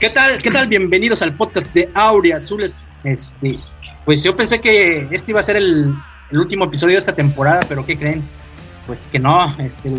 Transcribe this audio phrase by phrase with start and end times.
[0.00, 0.42] ¿Qué tal?
[0.42, 0.66] ¿Qué tal?
[0.66, 2.88] Bienvenidos al podcast de Aurea Azules.
[3.04, 3.58] Este,
[4.06, 5.94] pues yo pensé que este iba a ser el,
[6.32, 8.26] último episodio de esta temporada, pero ¿qué creen?
[8.86, 9.92] Pues que no, este,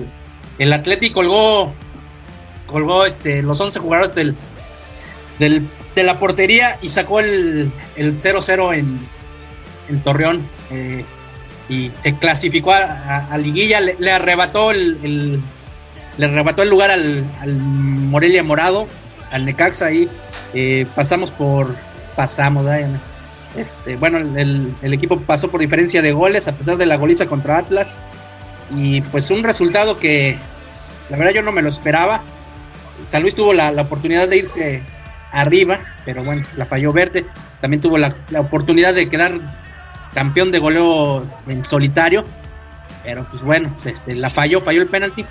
[0.58, 1.74] el, Atlético colgó,
[2.66, 4.36] colgó este, los 11 jugadores del,
[5.38, 9.00] del, de la portería y sacó el 0-0 en,
[9.88, 10.42] en Torreón.
[10.72, 11.06] Eh,
[11.70, 15.40] y se clasificó a, Liguilla, le, arrebató el,
[16.18, 17.26] le arrebató el lugar al,
[17.60, 18.88] Morelia Morado,
[19.32, 20.10] al Necaxa ahí.
[20.54, 21.76] Eh, pasamos por,
[22.16, 22.66] pasamos,
[23.58, 27.58] este, bueno, el, equipo pasó por diferencia de goles a pesar de la goliza contra
[27.58, 28.00] Atlas.
[28.74, 30.38] Y pues un resultado que
[31.10, 32.22] la verdad yo no me lo esperaba.
[33.08, 34.84] San Luis tuvo la, oportunidad de irse
[35.32, 37.26] arriba, pero bueno, la falló Verde.
[37.60, 39.40] También tuvo la, la oportunidad de quedar
[40.14, 42.24] campeón de goleo en solitario.
[43.04, 45.26] Pero pues bueno, este, la falló, falló el penalti.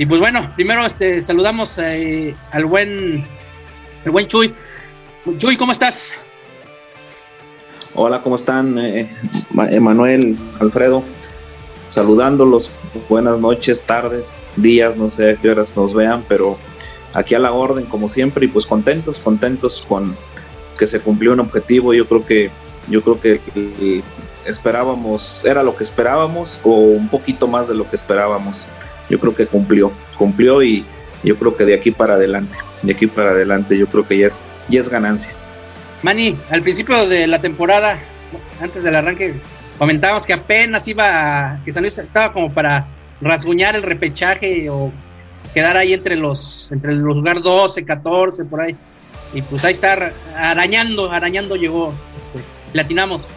[0.00, 3.22] Y pues bueno, primero este, saludamos eh, al buen,
[4.06, 4.54] el buen Chuy.
[5.36, 6.14] Chuy, ¿cómo estás?
[7.94, 8.78] Hola, ¿cómo están?
[8.78, 9.14] Eh,
[9.68, 11.04] Emanuel, Alfredo,
[11.90, 12.70] saludándolos.
[13.10, 16.56] Buenas noches, tardes, días, no sé a qué horas nos vean, pero
[17.12, 20.16] aquí a la orden, como siempre, y pues contentos, contentos con
[20.78, 21.92] que se cumplió un objetivo.
[21.92, 22.50] Yo creo que
[22.88, 24.02] yo creo que
[24.46, 28.66] esperábamos, era lo que esperábamos o un poquito más de lo que esperábamos.
[29.10, 30.84] Yo creo que cumplió, cumplió y
[31.22, 34.28] yo creo que de aquí para adelante, de aquí para adelante, yo creo que ya
[34.28, 35.32] es, ya es ganancia.
[36.02, 37.98] Manny, al principio de la temporada,
[38.60, 39.34] antes del arranque,
[39.78, 42.86] comentábamos que apenas iba, que San Luis estaba como para
[43.20, 44.90] rasguñar el repechaje o
[45.52, 48.76] quedar ahí entre los, entre los lugar 12, 14, por ahí.
[49.34, 51.92] Y pues ahí está arañando, arañando llegó
[52.72, 53.28] latinamos.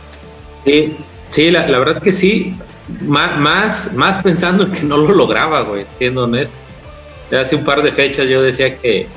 [0.66, 0.95] Sí,
[1.29, 2.55] sí la, verdad que sí.
[3.02, 6.59] Más, más, más pensando en que no lo lograba, güey, siendo honestos.
[7.31, 9.08] Hace un par de fechas yo decía que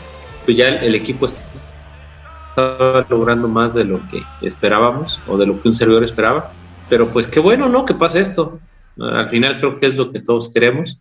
[0.45, 5.68] pues ya el, equipo estaba logrando más de lo que esperábamos o de lo que
[5.68, 6.52] un servidor esperaba.
[6.89, 7.85] Pero pues qué bueno, ¿no?
[7.85, 8.61] Que pasa esto.
[8.98, 10.98] Al final creo que es lo que todos queremos.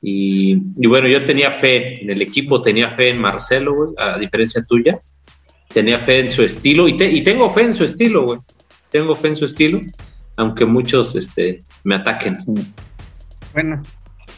[0.00, 0.54] Y,
[0.86, 5.00] bueno, yo tenía fe en el equipo, tenía fe en Marcelo, güey, a diferencia tuya
[5.76, 8.38] tenía fe en su estilo y, y tengo fe en su estilo, güey.
[8.90, 9.78] Tengo fe en su estilo,
[10.36, 12.36] aunque muchos este, me ataquen.
[13.52, 13.82] Bueno,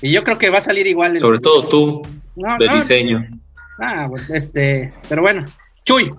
[0.00, 1.18] y yo creo que va a salir igual.
[1.18, 2.02] Sobre todo tú,
[2.36, 3.26] de diseño.
[3.80, 5.44] Ah, este, pero bueno.
[5.84, 6.10] Chuy,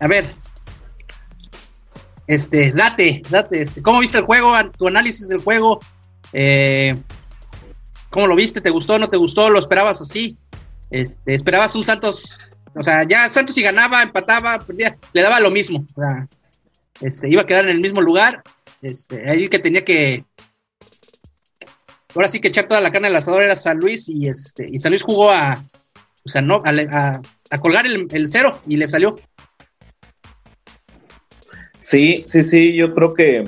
[0.00, 0.26] a ver.
[2.26, 4.52] Este, date, date, este, ¿cómo viste el juego?
[4.78, 5.80] Tu análisis del juego.
[6.32, 6.96] Eh,
[8.08, 8.60] ¿Cómo lo viste?
[8.60, 8.98] ¿Te gustó?
[8.98, 9.50] ¿No te gustó?
[9.50, 10.38] ¿Lo esperabas así?
[10.90, 12.40] Este, ¿Esperabas un Santos
[12.76, 15.86] o sea, ya Santos si ganaba, empataba, perdía, le daba lo mismo.
[15.96, 16.28] O sea,
[17.00, 18.42] este, iba a quedar en el mismo lugar.
[18.84, 20.24] Este, ahí que tenía que.
[22.14, 24.78] Ahora sí que echar toda la carne al asador era San Luis y este y
[24.78, 25.60] San Luis jugó a,
[26.24, 27.20] o sea, no, a,
[27.58, 29.16] colgar el, cero y le salió.
[31.80, 33.44] Sí, sí, sí, yo creo que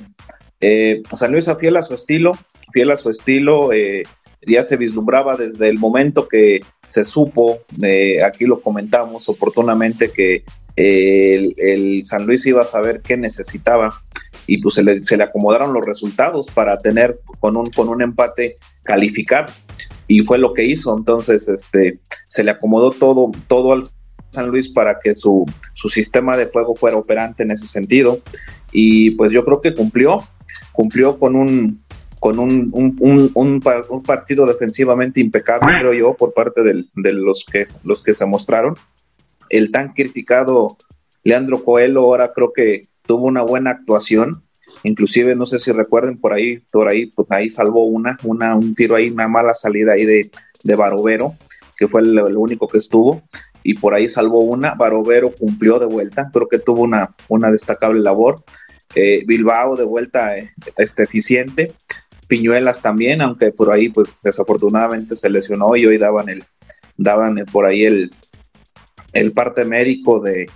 [0.60, 2.32] eh, San Luis fiel a su estilo,
[2.72, 4.02] fiel a su estilo, eh,
[4.46, 10.44] ya se vislumbraba desde el momento que se supo, eh, aquí lo comentamos oportunamente, que
[10.76, 13.98] eh, el, San Luis iba a saber qué necesitaba
[14.46, 18.02] y pues se le, se le, acomodaron los resultados para tener con un, con un
[18.02, 19.46] empate calificar
[20.06, 20.96] y fue lo que hizo.
[20.96, 23.84] Entonces este, se le acomodó todo, todo al
[24.30, 28.20] San Luis para que su, su sistema de juego fuera operante en ese sentido
[28.72, 30.18] y pues yo creo que cumplió,
[30.72, 31.82] cumplió con un,
[32.20, 38.02] con un, un, un, partido defensivamente impecable, creo yo, por parte de los que, los
[38.02, 38.74] que se mostraron.
[39.48, 40.76] El tan criticado
[41.22, 44.42] Leandro Coelho ahora creo que tuvo una buena actuación.
[44.82, 48.74] Inclusive, no sé si recuerden por ahí, por ahí, pues ahí salvó una, una, un
[48.74, 50.30] tiro ahí, una mala salida ahí de,
[50.64, 51.34] de Barovero,
[51.76, 53.22] que fue el, único que estuvo,
[53.62, 54.74] y por ahí salvó una.
[54.74, 58.36] Barovero cumplió de vuelta, creo que tuvo una, una destacable labor.
[58.94, 61.72] Eh, Bilbao de vuelta eh, este, eficiente.
[62.28, 66.44] Piñuelas también, aunque por ahí pues desafortunadamente se lesionó y hoy daban el
[66.96, 68.10] daban por ahí el,
[69.12, 70.48] el parte médico de,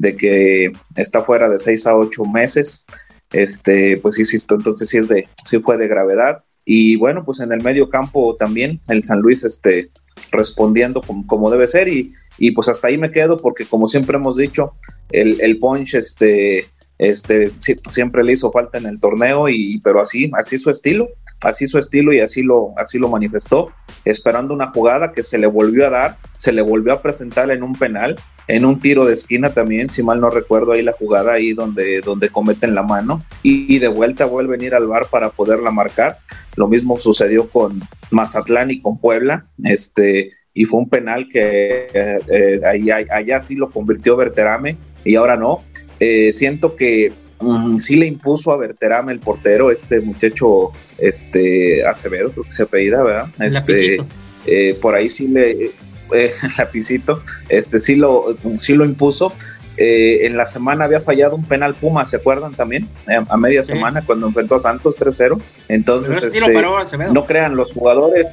[0.00, 2.84] que está fuera de seis a ocho meses.
[3.32, 6.44] Este, pues insisto, entonces sí es de, sí fue de gravedad.
[6.64, 9.90] Y bueno, pues en el medio campo también el San Luis este,
[10.32, 14.16] respondiendo como, como debe ser y, y, pues hasta ahí me quedo porque como siempre
[14.16, 14.74] hemos dicho,
[15.10, 16.68] el, el punch este,
[16.98, 17.50] este,
[17.88, 21.08] siempre le hizo falta en el torneo, y, pero así, así su estilo,
[21.42, 23.72] así su estilo y así lo, así lo manifestó,
[24.04, 27.62] esperando una jugada que se le volvió a dar, se le volvió a presentar en
[27.62, 31.32] un penal, en un tiro de esquina también, si mal no recuerdo ahí la jugada
[31.32, 35.30] ahí donde, donde cometen la mano y, de vuelta vuelven a ir al bar para
[35.30, 36.18] poderla marcar.
[36.56, 37.80] Lo mismo sucedió con
[38.10, 43.70] Mazatlán y con Puebla, este, y fue un penal que eh, ahí, allá sí lo
[43.70, 45.62] convirtió Berterame y ahora no.
[46.32, 52.44] siento que mm, sí le impuso a Berterame el portero, este muchacho este Acevedo, creo
[52.44, 53.28] que se apellida, ¿verdad?
[53.40, 55.72] Este, por ahí sí le,
[56.12, 59.32] eh, lapicito, este sí lo, sí lo impuso.
[59.76, 62.88] Eh, en la semana había fallado un penal Puma, ¿se acuerdan también?
[63.08, 65.40] Eh, a media semana cuando enfrentó a Santos 3-0.
[65.68, 66.40] Entonces, este,
[67.10, 68.28] no crean los jugadores.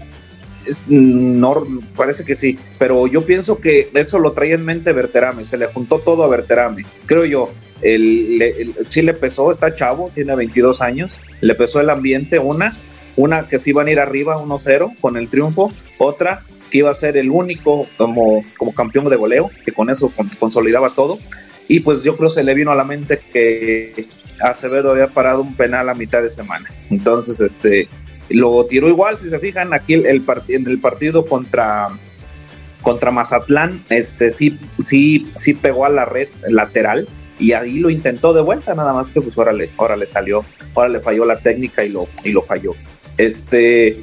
[0.88, 1.66] no,
[1.96, 5.66] parece que sí, pero yo pienso que eso lo traía en mente Berterame, se le
[5.66, 7.50] juntó todo a Berterame, creo yo.
[7.82, 12.78] El, sí le pesó, está chavo, tiene 22 años, le pesó el ambiente, una,
[13.16, 16.96] una que sí iban a ir arriba 1-0 con el triunfo, otra que iba a
[16.96, 21.20] ser el único como, como campeón de goleo, que con eso consolidaba todo.
[21.68, 24.08] Y pues yo creo se le vino a la mente que
[24.42, 26.72] Acevedo había parado un penal a mitad de semana.
[26.90, 27.88] Entonces, este,
[28.30, 31.90] lo tiró igual, si se fijan, aquí el, en el partido contra,
[32.82, 37.08] contra Mazatlán, este, sí, sí, sí pegó a la red lateral
[37.40, 40.46] y ahí lo intentó de vuelta, nada más que pues ahora le, ahora le salió,
[40.76, 42.74] ahora le falló la técnica y lo, y lo falló.
[43.18, 44.02] Este,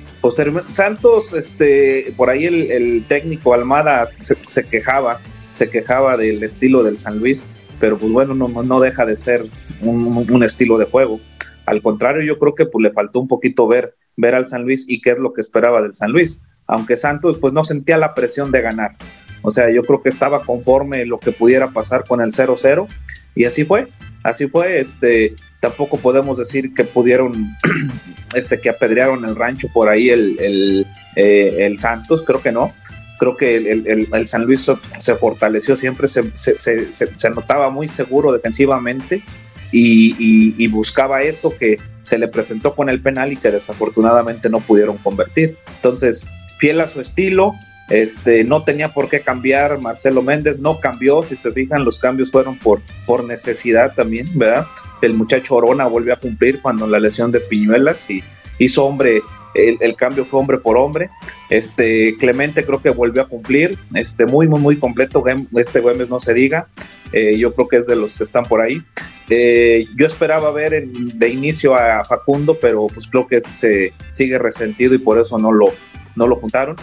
[0.70, 5.20] Santos, este, por ahí el, técnico Almada se, quejaba,
[5.50, 7.44] se quejaba del estilo del San Luis,
[7.80, 9.44] pero pues bueno, no, no deja de ser
[9.80, 11.20] un, estilo de juego.
[11.66, 14.84] Al contrario, yo creo que pues le faltó un poquito ver, ver al San Luis
[14.88, 16.40] y qué es lo que esperaba del San Luis.
[16.66, 18.96] Aunque Santos pues no sentía la presión de ganar.
[19.42, 22.86] O sea, yo creo que estaba conforme lo que pudiera pasar con el 0-0
[23.34, 23.88] y así fue.
[24.24, 27.56] Así fue, este, tampoco podemos decir que pudieron,
[28.34, 32.74] este, que apedrearon el rancho por ahí el, el, eh, Santos, creo que no.
[33.18, 39.24] Creo que el, San Luis se fortaleció siempre, se, se, notaba muy seguro defensivamente
[39.72, 44.60] y, y, buscaba eso que se le presentó con el penal y que desafortunadamente no
[44.60, 45.56] pudieron convertir.
[45.74, 46.28] Entonces,
[46.58, 47.54] fiel a su estilo,
[47.88, 52.30] este, no tenía por qué cambiar Marcelo Méndez, no cambió, si se fijan, los cambios
[52.30, 54.66] fueron por, por necesidad también, ¿verdad?
[55.02, 58.22] El muchacho Orona volvió a cumplir cuando la lesión de Piñuelas y
[58.58, 59.22] hizo hombre,
[59.54, 61.10] el, cambio fue hombre por hombre.
[61.50, 65.22] Este, Clemente creo que volvió a cumplir, este, muy, muy, muy completo,
[65.56, 66.66] este Güemes no se diga,
[67.12, 68.82] eh, yo creo que es de los que están por ahí.
[69.30, 74.94] Eh, yo esperaba ver de inicio a Facundo, pero pues creo que se sigue resentido
[74.94, 75.72] y por eso no lo,
[76.16, 76.76] no lo juntaron.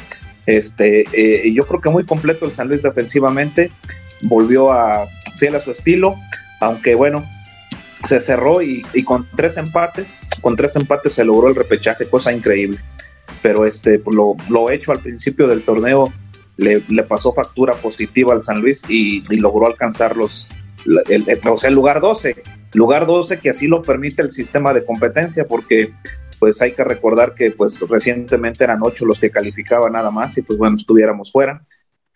[0.46, 3.72] Este, eh, yo creo que muy completo el San Luis defensivamente,
[4.24, 5.08] volvió a
[5.38, 6.16] fiel a su estilo,
[6.62, 7.28] aunque bueno,
[8.06, 12.80] se cerró y, con tres empates, con tres empates se logró el repechaje, cosa increíble.
[13.42, 16.12] Pero este, lo, lo hecho al principio del torneo
[16.57, 20.48] le, pasó factura positiva al San Luis y, logró alcanzar los,
[21.10, 22.36] el, el, lugar 12,
[22.74, 25.94] lugar 12 que así lo permite el sistema de competencia, porque
[26.40, 30.42] pues hay que recordar que pues recientemente eran ocho los que calificaban nada más y
[30.42, 31.66] pues bueno, estuviéramos fuera,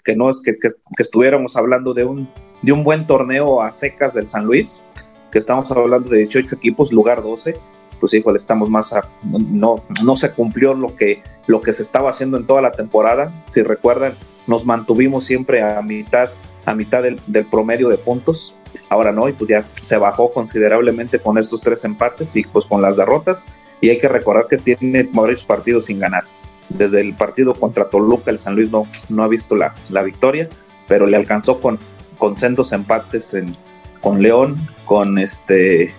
[0.03, 2.29] que no es que, que, estuviéramos hablando de un,
[2.61, 4.81] de un buen torneo a secas del San Luis,
[5.31, 7.59] que estamos hablando de 18 equipos, lugar 12,
[7.99, 12.09] pues igual estamos más a, no, no se cumplió lo que, lo que se estaba
[12.09, 14.13] haciendo en toda la temporada, si recuerdan,
[14.47, 16.29] nos mantuvimos siempre a mitad,
[16.65, 18.55] a mitad del, del promedio de puntos,
[18.89, 22.81] ahora no, y pues ya se bajó considerablemente con estos tres empates y pues con
[22.81, 23.45] las derrotas,
[23.81, 26.23] y hay que recordar que tiene varios partidos sin ganar.
[26.69, 30.49] Desde el partido contra Toluca, el San Luis no, no ha visto la, la victoria,
[30.87, 31.79] pero le alcanzó con,
[32.17, 33.33] con sendos empates
[34.01, 35.93] con León, con este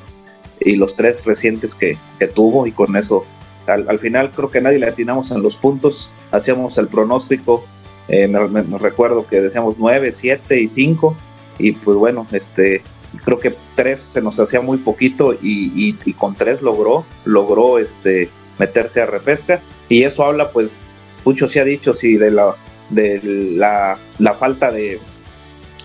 [0.61, 3.25] y los tres recientes que, que tuvo y con eso
[3.67, 7.65] al, al, final creo que nadie le atinamos en los puntos, hacíamos el pronóstico,
[8.13, 11.17] eh, me, recuerdo que decíamos 9, 7 y 5
[11.59, 12.83] y pues bueno, este
[13.25, 18.29] creo que tres se nos hacía muy poquito y, con tres logró, logró este,
[18.59, 20.81] meterse a repesca y eso habla pues,
[21.25, 22.57] mucho se ha dicho, sí, de la,
[22.91, 25.01] de la, la falta de,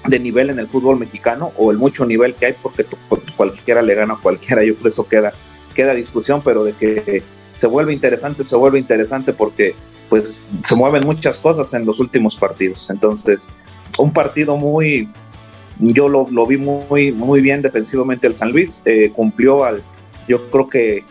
[0.08, 2.86] de, nivel en el fútbol mexicano o el mucho nivel que hay porque
[3.36, 5.34] cualquiera le gana a cualquiera, yo creo que eso queda,
[5.74, 9.76] queda discusión, pero de que se vuelve interesante, se vuelve interesante porque
[10.10, 12.90] pues se mueven muchas cosas en los últimos partidos.
[12.90, 13.50] Entonces,
[13.98, 15.10] un partido muy,
[15.80, 19.82] yo lo, vi muy, muy bien defensivamente el San Luis, eh, cumplió al,
[20.28, 21.04] yo creo que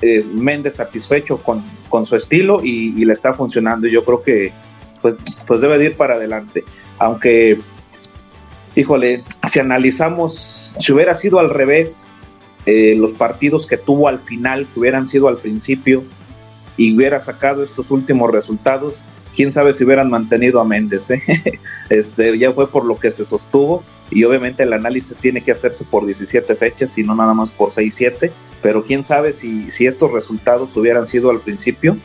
[0.00, 3.86] es Méndez satisfecho con, con su estilo y, le está funcionando.
[3.86, 4.52] Yo creo que
[5.00, 6.64] pues, pues debe de ir para adelante.
[6.98, 7.58] Aunque,
[8.74, 12.10] híjole, si analizamos, si hubiera sido al revés,
[12.66, 16.04] eh, los partidos que tuvo al final, que hubieran sido al principio
[16.76, 19.00] y hubiera sacado estos últimos resultados,
[19.34, 21.10] quién sabe si hubieran mantenido a Méndez.
[21.10, 21.20] ¿eh?
[21.90, 25.84] Este, ya fue por lo que se sostuvo y obviamente el análisis tiene que hacerse
[25.84, 29.86] por 17 fechas y no nada más por 6, 7, pero quién sabe si, si
[29.86, 31.98] estos resultados hubieran sido al principio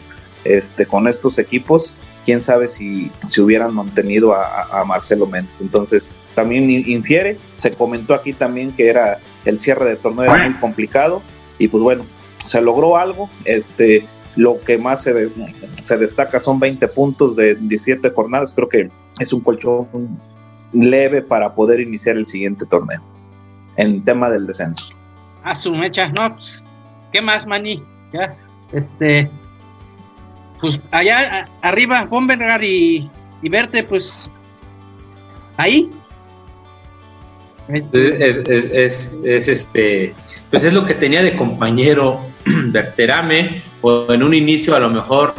[0.43, 1.95] este, con estos equipos,
[2.27, 5.61] quién sabe si, si hubieran mantenido a, Marcelo Méndez.
[5.61, 11.21] Entonces, también infiere, se comentó aquí también que era el cierre de torneo muy complicado
[11.57, 12.03] y pues bueno,
[12.43, 14.05] se logró algo, este,
[14.35, 15.31] lo que más se,
[15.81, 19.87] se destaca son 20 puntos de 17 jornadas, creo que es un colchón
[20.73, 23.01] leve para poder iniciar el siguiente torneo
[23.77, 24.93] en tema del descenso.
[25.45, 26.65] A su mecha, no, pues,
[27.13, 27.81] ¿qué más, Mani?
[28.73, 29.31] Este,
[30.59, 33.09] pues allá arriba, Bombergar y,
[33.41, 34.31] y verte, pues
[35.57, 35.91] ahí.
[37.67, 37.85] Es,
[38.47, 40.15] es, es, este,
[40.49, 45.35] pues es lo que tenía de compañero Verterame, o en un inicio a lo mejor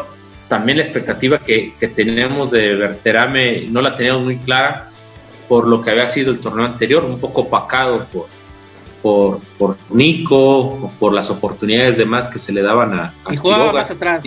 [0.47, 4.91] también la expectativa que, que teníamos de Verterame no la teníamos muy clara
[5.49, 8.27] por lo que había sido el torneo anterior, un poco opacado por,
[9.03, 13.37] por, por Nico, por las oportunidades de más que se le daban a, a y
[13.39, 14.25] jugaba más atrás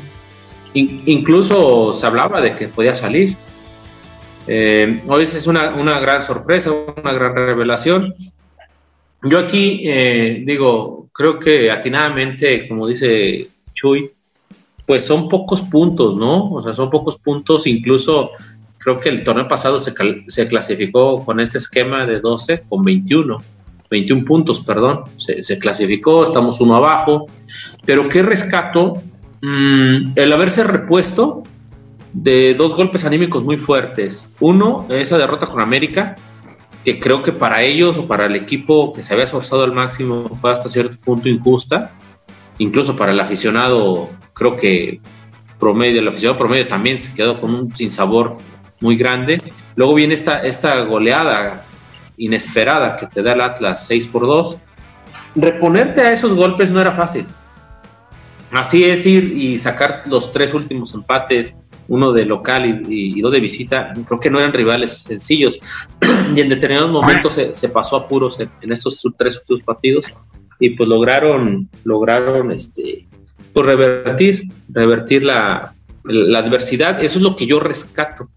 [0.74, 3.36] incluso se hablaba de que podía salir.
[4.48, 8.14] Eh, hoy es una, gran sorpresa, una gran revelación.
[9.24, 14.12] Yo aquí eh, digo, creo que atinadamente, como dice Chuy,
[14.86, 16.52] pues son pocos puntos, ¿no?
[16.52, 18.32] O sea, son pocos puntos, incluso
[18.78, 19.94] creo que el torneo pasado se,
[20.48, 23.38] clasificó con este esquema de 12 con 21.
[23.90, 27.28] 21 puntos, perdón, se clasificó, estamos uno abajo,
[27.86, 29.04] pero ¿qué rescato?
[29.42, 31.44] Mm, el haberse repuesto
[32.14, 34.32] de dos golpes anímicos muy fuertes.
[34.40, 36.16] Uno, esa derrota con América,
[36.86, 40.30] que creo que para ellos o para el equipo que se había esforzado al máximo
[40.40, 41.92] fue hasta cierto punto injusta.
[42.58, 45.00] Incluso para el aficionado, creo que
[45.60, 48.38] promedio, el aficionado promedio también se quedó con un sinsabor
[48.80, 49.42] muy grande.
[49.76, 51.66] Luego viene esta, esta goleada
[52.18, 54.58] inesperada que te da el Atlas 6 por 2.
[55.36, 57.26] Reponerte a esos golpes no era fácil
[58.52, 61.56] Así es ir y sacar los tres últimos empates,
[61.88, 65.60] uno de local y, dos de visita, creo que no eran rivales sencillos.
[66.36, 70.06] y en determinados momentos se, pasó a puros en, estos tres últimos partidos
[70.60, 73.08] y pues lograron, lograron este,
[73.54, 77.04] pues revertir, revertir la, la adversidad.
[77.04, 78.30] Eso es lo que yo rescato,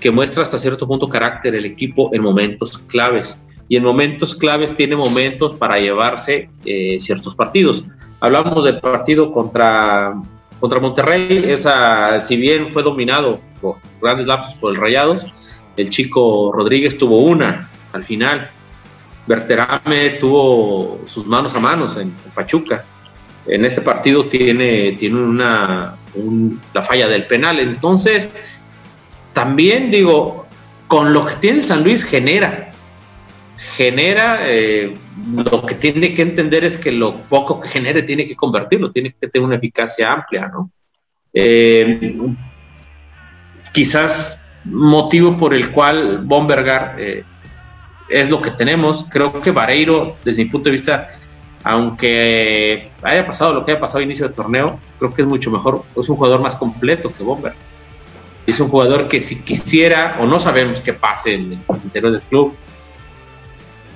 [0.00, 3.38] que muestra hasta cierto punto carácter el equipo en momentos claves.
[3.68, 7.84] Y en momentos claves tiene momentos para llevarse eh, ciertos partidos.
[8.20, 10.14] Hablamos del partido contra,
[10.60, 15.26] contra Monterrey, esa, si bien fue dominado por grandes lapsos por el Rayados,
[15.76, 18.50] el chico Rodríguez tuvo una al final.
[19.26, 22.84] Berterame tuvo sus manos a manos en, Pachuca.
[23.46, 25.96] En este partido tiene, tiene una,
[26.72, 27.58] la falla del penal.
[27.60, 28.28] Entonces,
[29.32, 30.46] también digo,
[30.88, 32.71] con lo que tiene San Luis genera,
[33.76, 34.94] genera, eh,
[35.34, 39.14] lo que tiene que entender es que lo poco que genere tiene que convertirlo, tiene
[39.18, 40.70] que tener una eficacia amplia, ¿no?
[41.32, 42.14] Eh,
[43.72, 47.24] quizás motivo por el cual Bombergar eh,
[48.08, 49.06] es lo que tenemos.
[49.10, 51.08] Creo que Vareiro, desde mi punto de vista,
[51.64, 55.50] aunque haya pasado lo que haya pasado a inicio del torneo, creo que es mucho
[55.50, 57.54] mejor, es un jugador más completo que Bomber.
[58.46, 62.22] Es un jugador que si quisiera, o no sabemos qué pase en el interior del
[62.22, 62.54] club,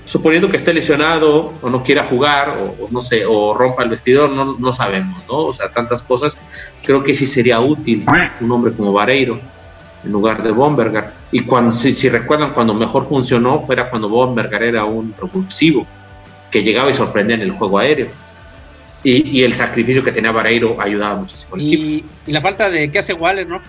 [0.07, 4.31] suponiendo que esté lesionado o no quiera jugar o, no sé, o rompa el vestidor,
[4.31, 5.39] no, no, sabemos, ¿no?
[5.39, 6.37] O sea, tantas cosas.
[6.83, 8.07] Creo que sí sería útil
[8.41, 9.39] un hombre como Vareiro
[10.05, 11.13] en lugar de Bombergar.
[11.33, 15.87] Y cuando, si, si recuerdan, cuando mejor funcionó, fuera cuando Bombergar era un propulsivo
[16.51, 18.09] que llegaba y sorprendía en el juego aéreo.
[19.03, 21.57] Y, y el sacrificio que tenía Vareiro ayudaba muchísimo.
[21.57, 23.61] Y, y la falta de que hace Waller, ¿no?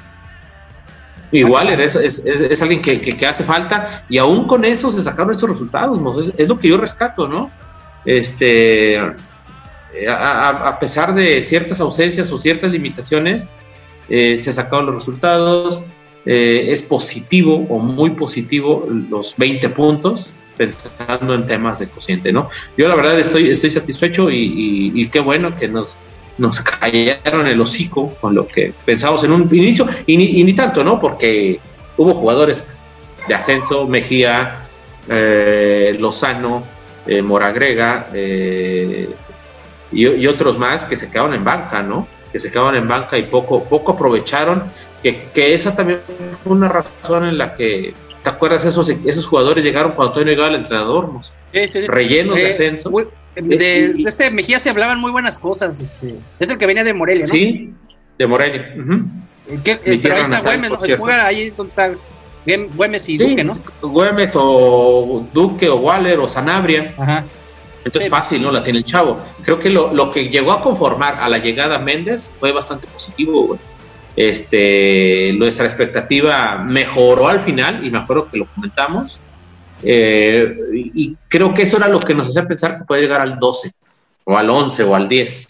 [1.32, 5.34] Igual es, es, es, alguien que, que, hace falta y aún con eso se sacaron
[5.34, 6.00] estos resultados,
[6.38, 7.52] es, lo que yo rescato, ¿no?
[8.06, 8.98] Este,
[10.10, 13.50] a, pesar de ciertas ausencias o ciertas limitaciones,
[14.08, 15.82] eh, se sacaron los resultados,
[16.26, 22.50] eh, es positivo o muy positivo los 20 puntos, pensando en temas de cociente, ¿no?
[22.78, 25.98] Yo la verdad estoy, estoy satisfecho y, y qué bueno que nos
[26.38, 31.00] nos cayeron el hocico con lo que pensamos en un inicio, y ni, tanto, ¿no?
[31.00, 31.60] Porque
[31.98, 32.66] hubo jugadores
[33.28, 34.58] de ascenso, Mejía,
[35.10, 36.64] eh, Lozano,
[37.06, 39.10] eh, Moragrega eh,
[39.92, 42.08] y, otros más que se quedaron en banca, ¿no?
[42.32, 44.64] Que se quedaron en banca y poco, poco aprovecharon,
[45.02, 46.02] que, que esa también
[46.44, 47.94] fue una razón en la que
[48.28, 48.66] ¿Te acuerdas?
[48.66, 51.10] Esos, esos jugadores llegaron cuando todavía no llegaba el entrenador,
[51.88, 52.92] rellenos de ascenso.
[53.42, 55.80] De, este Mejía se hablaban muy buenas cosas.
[55.80, 57.32] Este, es el que venía de Morelia, ¿no?
[57.32, 57.74] Sí,
[58.18, 58.74] de Morelia.
[59.64, 60.78] pero ahí está Güemes, ¿no?
[60.78, 61.92] Juega ahí donde está
[62.46, 63.58] Güemes y Duque, ¿no?
[63.82, 66.94] Güemes o Duque o Waller o Sanabria.
[66.98, 67.24] Ajá.
[67.84, 68.52] Entonces fácil, ¿no?
[68.52, 69.18] La tiene el chavo.
[69.44, 73.48] Creo que lo, lo, que llegó a conformar a la llegada Méndez fue bastante positivo,
[73.48, 73.60] güey.
[74.18, 79.20] Este, nuestra expectativa mejoró al final, y me acuerdo que lo comentamos.
[79.84, 80.58] Eh,
[80.94, 83.72] y, creo que eso era lo que nos hacía pensar que puede llegar al 12,
[84.26, 85.48] o al 11, o al 10.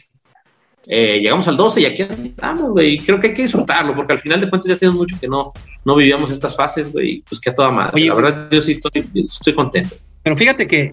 [0.89, 2.97] Eh, llegamos al 12 y aquí estamos, güey.
[2.97, 5.51] Creo que hay que disfrutarlo, porque al final de cuentas ya tenemos mucho que no,
[5.83, 7.21] no vivíamos estas fases, güey.
[7.27, 8.05] Pues que a toda madre.
[8.05, 9.95] la verdad, yo sí estoy, estoy contento.
[10.23, 10.89] Pero fíjate que,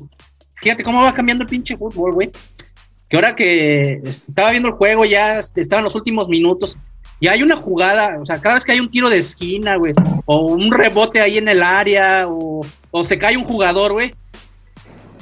[0.60, 2.30] fíjate cómo va cambiando el pinche fútbol, güey.
[3.08, 6.78] Que ahora que estaba viendo el juego, ya estaban los últimos minutos
[7.20, 9.92] y hay una jugada, o sea, cada vez que hay un tiro de esquina, güey,
[10.26, 12.60] o un rebote ahí en el área, o,
[13.02, 14.12] se cae un jugador, güey,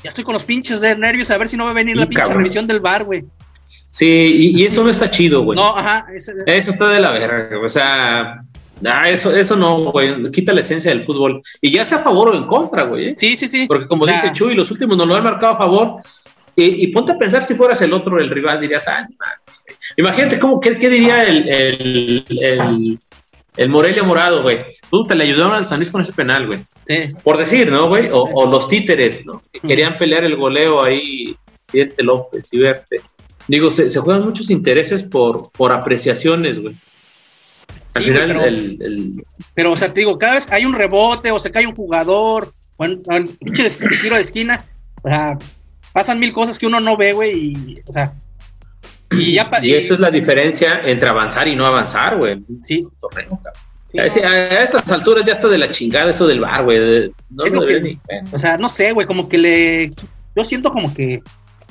[0.03, 2.07] ya estoy con los pinches de nervios a ver si no va a venir la
[2.07, 3.23] pinche revisión del bar, güey.
[3.89, 5.57] Sí, y, eso no está chido, güey.
[5.57, 6.07] No, ajá.
[6.15, 8.43] Eso, está de la verga, o sea,
[9.07, 11.43] eso, eso no, güey, quita la esencia del fútbol.
[11.61, 13.09] Y ya sea a favor o en contra, güey.
[13.09, 13.15] ¿eh?
[13.17, 13.67] Sí, sí, sí.
[13.67, 16.03] Porque como dice Chuy, los últimos no lo han marcado a favor,
[16.55, 19.03] y, ponte a pensar si fueras el otro, el rival, dirías, ah,
[19.97, 22.99] imagínate cómo, ¿qué, qué diría el, el, el,
[23.69, 24.61] Morelia Morado, güey?
[24.91, 26.61] Tú te le ayudaron al San Luis con ese penal, güey.
[26.85, 27.13] Sí.
[27.23, 28.09] Por decir, ¿no, güey?
[28.11, 29.43] O, los títeres, ¿no?
[29.53, 31.37] Que querían pelear el goleo ahí,
[31.71, 32.97] Siete López y Verte.
[33.49, 36.75] Digo, se, se, juegan muchos intereses por, por apreciaciones, güey.
[37.95, 39.23] Al final, pero, el,
[39.55, 42.55] pero, o sea, te digo, cada vez hay un rebote o se cae un jugador,
[42.77, 43.03] o un
[43.41, 43.69] pinche
[44.03, 44.65] tiro de esquina,
[45.03, 45.39] o sea,
[45.93, 48.15] pasan mil cosas que uno no ve, güey, y, o sea,
[49.13, 49.49] y ya...
[49.63, 52.43] Y, eso es la diferencia entre avanzar y no avanzar, güey.
[52.61, 52.87] Sí.
[53.99, 57.11] a, estas alturas ya está de la chingada eso del bar, güey.
[57.31, 57.45] No
[58.33, 59.91] o sea, no sé, güey, como que le...
[60.35, 61.21] Yo siento como que...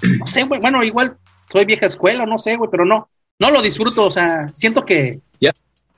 [0.01, 1.17] No sé, güey, bueno, igual
[1.51, 5.19] soy vieja escuela, no sé, güey, pero no, no lo disfruto, o sea, siento que...
[5.39, 5.51] Ya.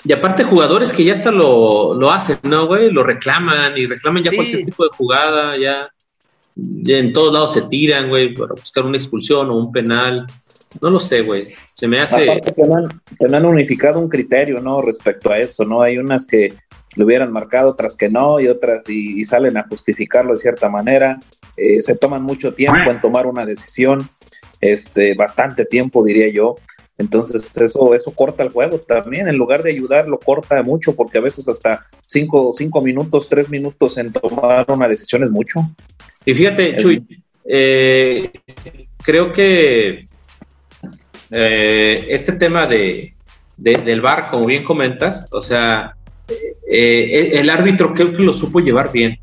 [0.05, 2.91] Y aparte jugadores que ya hasta lo, lo hacen, ¿no, güey?
[2.91, 5.89] Lo reclaman y reclaman ya cualquier tipo de jugada, ya
[6.55, 10.25] en todos lados se tiran, güey, para buscar una expulsión o un penal.
[10.81, 11.53] No lo sé, güey.
[11.75, 12.29] Se me hace.
[12.29, 14.81] Aparte que han, unificado un criterio, ¿no?
[14.81, 15.81] Respecto a eso, ¿no?
[15.81, 16.53] Hay unas que
[16.95, 21.19] lo hubieran marcado, otras que no, y otras y, salen a justificarlo de cierta manera.
[21.57, 24.07] Eh, se toman mucho tiempo en tomar una decisión,
[24.61, 26.55] este, bastante tiempo, diría yo.
[26.97, 29.27] Entonces eso, eso corta el juego también.
[29.27, 33.49] En lugar de ayudar, lo corta mucho, porque a veces hasta cinco, cinco minutos, tres
[33.49, 35.61] minutos en tomar una decisión es mucho.
[36.25, 37.05] Y fíjate, Chuy,
[37.45, 38.31] eh,
[39.03, 40.05] creo que
[41.33, 43.13] eh, este tema de,
[43.57, 45.95] del VAR, como bien comentas, o sea,
[46.69, 49.19] eh, el árbitro creo que lo supo llevar bien.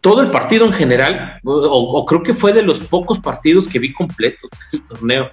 [0.00, 3.92] todo el partido en general, o, creo que fue de los pocos partidos que vi
[3.92, 5.30] completos el torneo.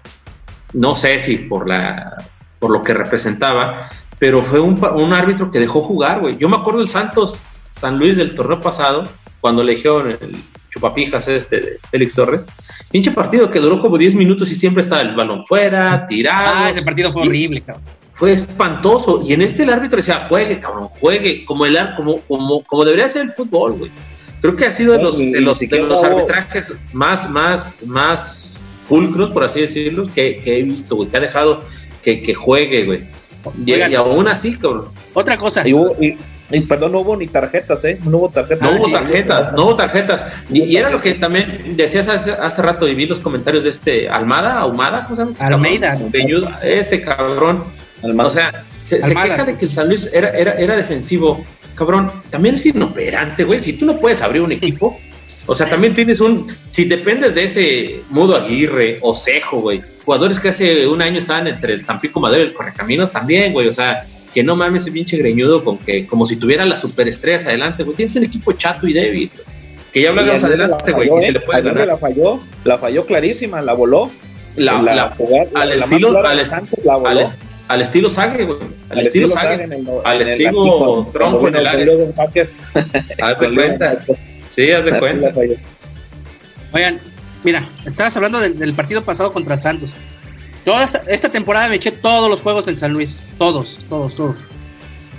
[0.73, 2.17] No sé si por la
[2.61, 3.89] por lo que representaba,
[4.19, 6.37] pero fue un, árbitro que dejó jugar, güey.
[6.37, 7.41] Yo me acuerdo del Santos
[7.71, 9.03] San Luis del torneo pasado,
[9.39, 10.35] cuando eligió el
[10.71, 12.41] chupapijas este de Félix Torres.
[12.89, 16.51] Pinche partido que duró como 10 minutos y siempre estaba el balón fuera, tirado.
[16.55, 17.83] Ah, ese partido fue horrible, cabrón.
[18.13, 19.23] Fue espantoso.
[19.25, 23.07] Y en este el árbitro decía, juegue, cabrón, juegue, como, el, como, como, como debería
[23.09, 23.91] ser el fútbol, güey.
[24.41, 28.49] Creo que ha sido de los, de los, de los arbitrajes más, más, más
[28.89, 31.63] pulcros, por así decirlo, que, que he visto, güey, que ha dejado
[32.03, 33.01] que, que juegue, güey.
[33.65, 34.85] Y, y, aún así, cabrón.
[35.13, 35.67] Otra cosa.
[35.67, 36.17] Y, y
[36.67, 37.97] perdón, no hubo ni tarjetas, ¿eh?
[38.03, 38.69] No hubo tarjetas.
[38.69, 40.25] No hubo tarjetas, no hubo tarjetas.
[40.51, 44.09] Y, era lo que también decías hace, hace, rato y vi los comentarios de este
[44.09, 45.35] Almada, Ahumada, ¿cómo se llama?
[45.39, 45.97] Almeida.
[46.61, 47.63] ese cabrón.
[48.01, 51.43] O sea, se, queja de que el San Luis era, era, era defensivo.
[51.75, 53.61] Cabrón, también es inoperante, güey.
[53.61, 54.99] Si tú no puedes abrir un equipo,
[55.45, 56.47] o sea, también tienes un.
[56.71, 59.81] Si dependes de ese Mudo Aguirre o Cejo, güey.
[60.05, 63.67] Jugadores que hace un año estaban entre el Tampico Madero y el Correcaminos también, güey.
[63.67, 67.45] O sea, que no mames ese pinche greñudo con que como si tuviera las superestrellas
[67.45, 67.95] adelante, güey.
[67.95, 69.31] Tienes un equipo chato y débil.
[69.91, 71.87] Que ya hablaremos adelante, güey, y se le puede ganar.
[71.87, 74.09] La falló, la falló clarísima, la voló.
[74.55, 75.15] La, la,
[75.55, 77.27] al, estilo, al, al,
[77.67, 78.59] al, estilo Sagre, güey.
[78.89, 79.69] Al, estilo Sagre.
[80.03, 81.87] al estilo Tronco en el área.
[83.21, 84.03] Haz de cuenta.
[84.53, 85.33] Sí, haz de cuenta.
[86.73, 86.99] Oigan,
[87.45, 89.93] mira, estabas hablando del, del partido pasado contra Santos.
[90.65, 93.19] Toda esta, temporada me eché todos los juegos en San Luis.
[93.37, 94.35] Todos, todos, todos.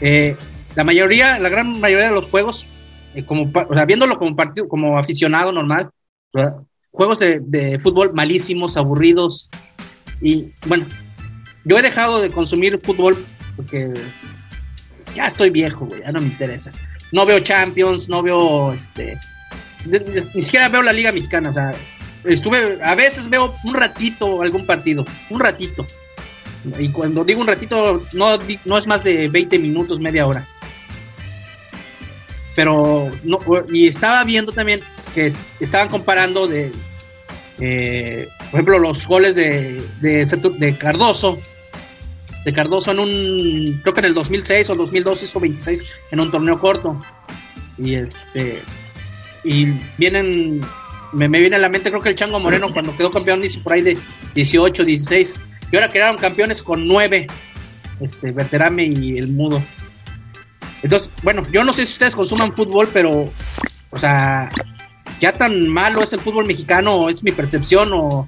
[0.01, 0.37] Eh,
[0.77, 2.67] la mayoría, la gran mayoría de los juegos,
[3.15, 5.91] eh, como, o sea, viéndolo como partido, como aficionado normal,
[6.93, 9.51] juegos de, fútbol malísimos, aburridos.
[10.21, 10.87] Y bueno,
[11.65, 13.27] yo he dejado de consumir fútbol
[13.57, 13.93] porque
[15.15, 16.71] ya estoy viejo, güey, ya no me interesa.
[17.11, 19.19] No veo Champions, no veo este.
[20.35, 21.73] Ni siquiera veo la Liga Mexicana, o sea,
[22.25, 25.87] estuve, a veces veo un ratito algún partido, un ratito.
[26.79, 30.47] Y cuando digo un ratito, no, no es más de 20 minutos, media hora.
[32.55, 33.39] Pero, no,
[33.73, 34.81] y estaba viendo también
[35.15, 36.71] que estaban comparando de,
[37.59, 41.39] eh, por ejemplo, los goles de, de, Cardoso
[42.45, 46.31] de Cardoso en un, creo que en el 2006 o 2002 hizo 26 en un
[46.31, 46.99] torneo corto.
[47.79, 48.63] Y este,
[49.45, 50.61] y vienen,
[51.13, 53.75] me, viene a la mente, creo que el Chango Moreno cuando quedó campeón hizo por
[53.75, 53.99] ahí de
[54.35, 55.41] 18, 16.
[55.71, 57.27] Y ahora quedaron campeones con 9,
[58.01, 59.63] este, Verterame y el Mudo.
[60.83, 63.31] Entonces, bueno, yo no sé si ustedes consuman fútbol, pero,
[63.91, 64.51] o sea,
[65.21, 68.27] ya tan malo es el fútbol mexicano, es mi percepción, o,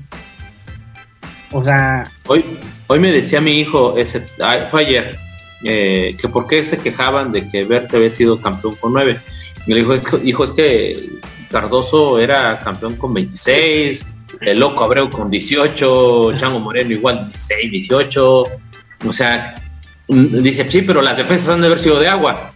[1.51, 2.05] o sea...
[2.27, 2.45] Hoy,
[2.87, 4.25] hoy me decía mi hijo, ese,
[4.71, 5.19] fue ayer,
[5.65, 9.21] eh, que por qué se quejaban de que Verte había sido campeón con nueve.
[9.67, 11.11] Y le dijo, hijo, es que
[11.55, 14.05] Cardoso era campeón con 26,
[14.41, 18.43] el Loco Abreu con 18, Chango Moreno igual 16, 18.
[19.07, 19.55] O sea,
[20.09, 22.51] mm, dice, sí, pero las defensas han de haber sido de agua.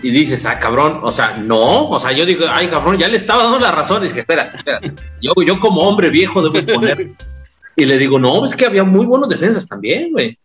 [0.00, 3.16] Y dices, ah, cabrón, o sea, no, o sea, yo digo, ay, cabrón, ya le
[3.16, 4.04] estaba dando la razón.
[4.04, 4.80] Y dije, espera, espera,
[5.20, 7.10] yo, yo como hombre viejo debo poner.
[7.74, 10.38] Y le digo, no, es que había muy buenos defensas también, güey.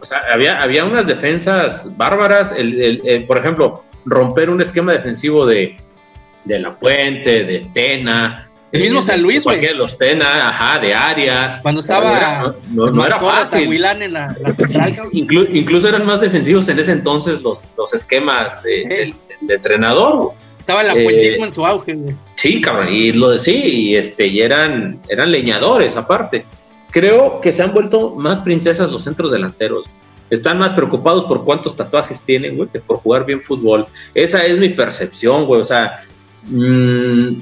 [0.00, 2.54] O sea, había, había unas defensas bárbaras.
[2.56, 5.76] El, por ejemplo, romper un esquema defensivo de,
[6.44, 9.60] de La Puente, de Tena, el mismo San Luis, güey.
[9.60, 11.58] de los Tena, ajá, de Arias.
[11.60, 13.72] Cuando estaba no, no, era fácil.
[13.72, 14.96] en la, central.
[15.12, 19.12] incluso eran más defensivos en ese entonces los, los esquemas de,
[19.48, 20.34] entrenador.
[20.60, 22.14] Estaba el apuentismo eh, en su auge, güey.
[22.36, 26.44] Sí, cabrón, y lo de sí, y este, y eran, eran leñadores aparte.
[26.92, 29.86] Creo que se han vuelto más princesas los centros delanteros.
[30.28, 33.86] Están más preocupados por cuántos tatuajes tienen, güey, que por jugar bien fútbol.
[34.14, 35.60] Esa es mi percepción, güey.
[35.60, 36.04] O sea,
[36.48, 37.40] mmm,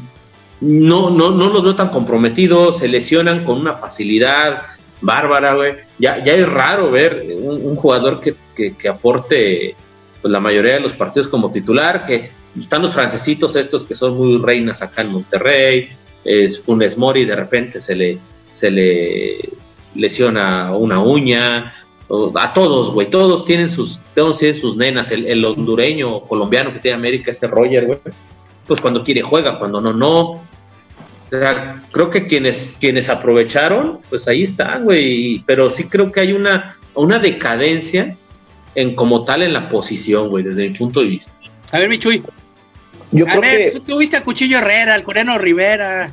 [0.61, 4.63] no, no, no los veo tan comprometidos, se lesionan con una facilidad
[5.01, 5.75] bárbara, güey.
[5.99, 8.35] Ya, ya es raro ver un, jugador que,
[8.77, 9.77] que, aporte
[10.21, 14.17] pues, la mayoría de los partidos como titular, que están los francesitos estos que son
[14.17, 15.91] muy reinas acá en Monterrey,
[16.25, 18.19] es Funes Mori, de repente se le,
[18.53, 19.39] se le
[19.95, 21.75] lesiona una uña,
[22.35, 26.81] a todos, güey, todos tienen sus, todos tienen sus nenas, el, el hondureño colombiano que
[26.81, 27.99] tiene América, ese Roger, güey,
[28.69, 30.43] pues cuando quiere juega, cuando no, no.
[31.91, 35.43] creo que quienes, quienes aprovecharon, pues ahí están, güey.
[35.47, 38.17] Pero sí creo que hay una, una decadencia
[38.75, 41.33] en como tal en la posición, güey, desde mi punto de vista.
[41.73, 42.23] A ver, Michuy.
[43.11, 46.13] Yo a ver, tú tuviste a Cuchillo Herrera, al Coreano Rivera.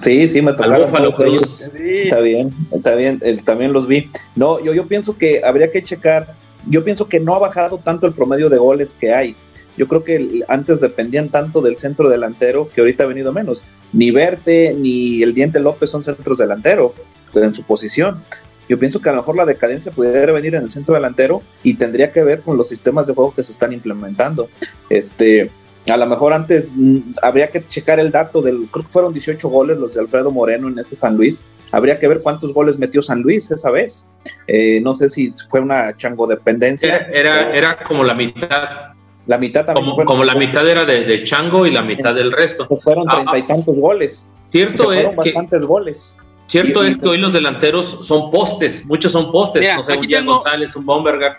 [0.00, 0.92] Sí, sí, me tocaron.
[0.92, 4.08] Está bien, está bien, también los vi.
[4.34, 6.34] No, yo, yo pienso que habría que checar,
[6.68, 9.34] yo pienso que no ha bajado tanto el promedio de goles que hay.
[9.76, 13.62] Yo creo que antes dependían tanto del centro delantero que ahorita ha venido menos.
[13.92, 16.92] Ni Verte ni el Diente López son centros delanteros
[17.34, 18.22] en su posición.
[18.68, 21.74] Yo pienso que a lo mejor la decadencia pudiera venir en el centro delantero y
[21.74, 24.48] tendría que ver con los sistemas de juego que se están implementando.
[24.90, 25.50] Este,
[25.90, 29.48] a lo mejor antes mm, habría que checar el dato del, creo que fueron 18
[29.48, 31.44] goles los de Alfredo Moreno en ese San Luis.
[31.72, 34.06] Habría que ver cuántos goles metió San Luis esa vez.
[34.46, 37.08] Eh, no sé si fue una chango dependencia.
[37.12, 38.94] era, era como la mitad
[39.28, 39.90] la mitad también.
[39.90, 42.66] Como, como la mitad era de, Chango y la mitad del resto.
[42.66, 44.24] Pues fueron ah, treinta y ah, tantos goles.
[44.50, 45.32] Cierto es que.
[45.60, 46.16] goles.
[46.46, 49.68] Cierto es que hoy los delanteros son postes, muchos son postes.
[49.76, 51.32] no sé, un González, un Bomberger.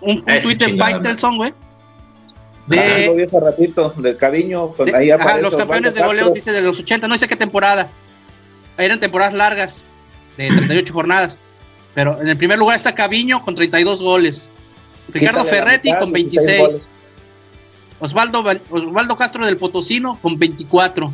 [0.00, 1.54] Un, un tweet de Faitelson, güey.
[2.70, 4.74] De, ah, lo vi hace ratito, del Caviño.
[4.94, 7.90] Ahí ajá, los campeones de goleo, dice de los 80, no sé qué temporada.
[8.78, 9.84] Eran temporadas largas,
[10.36, 11.38] de 38 jornadas.
[11.94, 14.50] Pero en el primer lugar está Caviño con 32 goles.
[15.08, 16.88] Ricardo Ferretti con 26.
[17.98, 21.12] Osvaldo, Osvaldo Castro del Potosino con 24.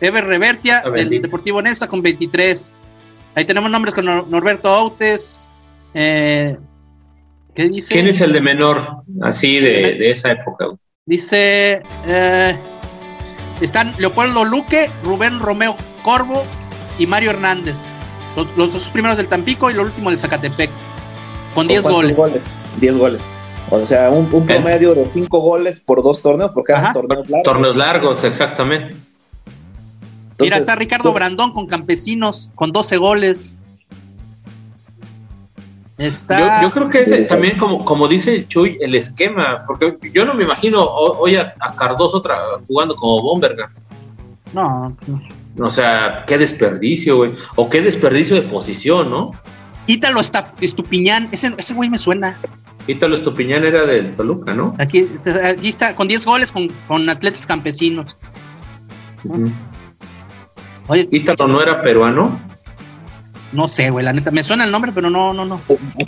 [0.00, 2.72] Ever Revertia del Deportivo Nesa con 23.
[3.36, 5.52] Ahí tenemos nombres con Norberto Autes.
[5.94, 6.56] Eh,
[7.58, 7.92] ¿Qué dice?
[7.92, 10.66] ¿Quién es el de menor, así de, esa época?
[11.06, 12.56] Dice, eh,
[13.60, 16.44] están Leopoldo Luque, Rubén Romeo Corvo
[17.00, 17.86] y Mario Hernández.
[18.56, 20.70] Los, dos primeros del Tampico y los últimos del Zacatepec.
[21.52, 22.16] Con 10 goles.
[22.80, 23.20] 10 goles.
[23.70, 27.42] O sea, un, promedio de 5 goles por dos torneos, porque eran torneos largos.
[27.42, 28.94] Torneos largos, exactamente.
[30.38, 33.58] Mira, está Ricardo Brandón con Campesinos, con 12 goles.
[35.98, 36.62] Está...
[36.62, 40.44] Yo, creo que ese también, como, como dice Chuy, el esquema, porque yo no me
[40.44, 42.22] imagino hoy a, Cardoso
[42.68, 43.70] jugando como Bomberga.
[44.52, 45.66] No, no.
[45.66, 47.32] O sea, qué desperdicio, güey.
[47.56, 49.32] O qué desperdicio de posición, ¿no?
[49.88, 50.20] Ítalo
[50.60, 52.38] Estupiñán, ese, ese güey me suena.
[52.86, 54.76] Ítalo Estupiñán era del Toluca, ¿no?
[54.78, 55.08] Aquí,
[55.42, 58.16] aquí está, con 10 goles con, con atletas campesinos.
[61.10, 62.47] ¿Ítalo no era peruano?
[63.52, 65.60] No sé, güey, la neta, me suena el nombre, pero no, no, no.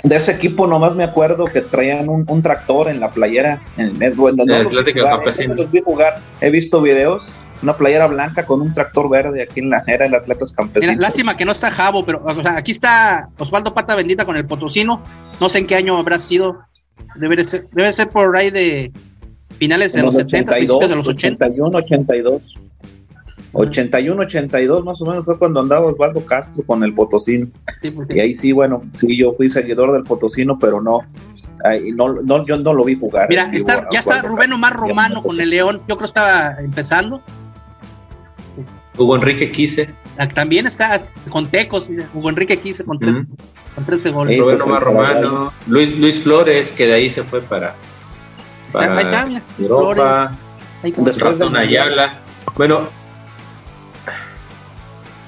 [0.03, 3.61] De ese equipo nomás me acuerdo que traían un, un tractor en la playera.
[3.77, 5.55] En, el, Atlético Campesino.
[5.85, 7.31] jugar, he visto videos
[7.63, 10.97] una playera blanca con un tractor verde aquí en la era el Atletas Campesinos.
[10.97, 15.03] lástima que no está Javo, pero aquí está Osvaldo Pata Bendita con el Potosino.
[15.41, 16.59] No sé en qué año habrá sido.
[17.17, 18.93] Debe ser, debe ser por ahí de
[19.59, 21.47] finales de los, 70, principios de los 80.
[21.47, 22.43] 81, 82.
[23.53, 27.49] 81, 82 más o menos fue cuando andaba Osvaldo Castro con el Potosino.
[28.09, 31.01] Y ahí sí, bueno, sí, yo fui seguidor del Potosino, pero no,
[31.95, 33.29] no, no, yo no lo vi jugar.
[33.29, 37.21] Mira, está, ya está Rubén Omar Romano con el León, yo creo que estaba empezando.
[38.97, 39.91] Hugo Enrique Quise.
[40.19, 40.99] Ah, también está
[41.31, 43.23] con Tecos, Hugo Enrique Quise con, tres,
[43.75, 44.39] con 13 goles.
[44.39, 47.75] Rubén Omar Romano, Luis, Luis Flores, que de ahí se fue para,
[48.73, 50.37] para ahí está, mira, Europa.
[50.83, 52.21] Flores, de Ayala.
[52.57, 53.00] Bueno,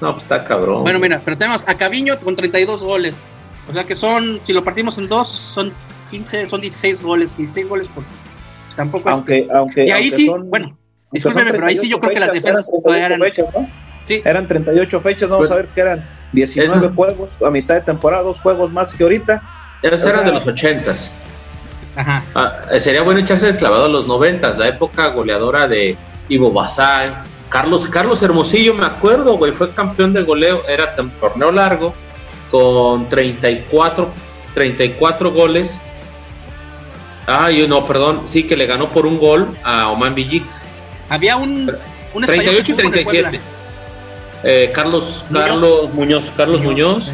[0.03, 0.83] no, pues está cabrón.
[0.83, 3.23] Bueno, mira, pero tenemos a Caviño con 32 goles.
[3.69, 5.71] O sea que son, si lo partimos en dos, son
[6.11, 9.49] 15, son 16 goles, 16 goles por pues tampoco aunque, es...
[9.51, 10.77] Aunque, y ahí sí, bueno,
[11.09, 13.21] discúlpeme, pero ahí sí yo creo que las defensas eran...
[13.21, 13.69] Fechas, ¿no?
[14.03, 14.21] sí.
[14.25, 18.41] Eran 38 fechas, vamos a ver que eran 19 juegos a mitad de temporada, dos
[18.41, 19.41] juegos más que ahorita.
[19.81, 20.93] Esos eran de los 80
[21.95, 22.23] Ajá.
[22.35, 25.95] Ah, eh, sería bueno echarse el clavado a los 90 la época goleadora de
[26.27, 27.11] Ivo Basay,
[27.53, 31.93] Carlos, Carlos Hermosillo, me acuerdo, güey, fue campeón de goleo, era un torneo largo,
[32.51, 34.09] con 34,
[34.53, 35.71] 34 goles
[37.27, 40.43] Ah, no, perdón, sí que le ganó por un gol a Oman Villic.
[41.09, 41.71] Había un,
[42.13, 43.39] un 38 y 37.
[44.43, 47.09] Eh, Carlos, Carlos Muñoz, Carlos Muñoz.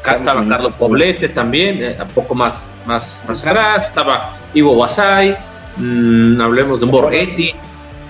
[0.00, 3.86] Acá estaba Carlos Poblete también, eh, un poco más, más, más atrás.
[3.86, 5.36] Estaba Ivo Basay,
[5.76, 7.54] mm, hablemos de Borghetti.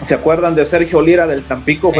[0.04, 1.92] ¿Se acuerdan de Sergio Lira del Tampico?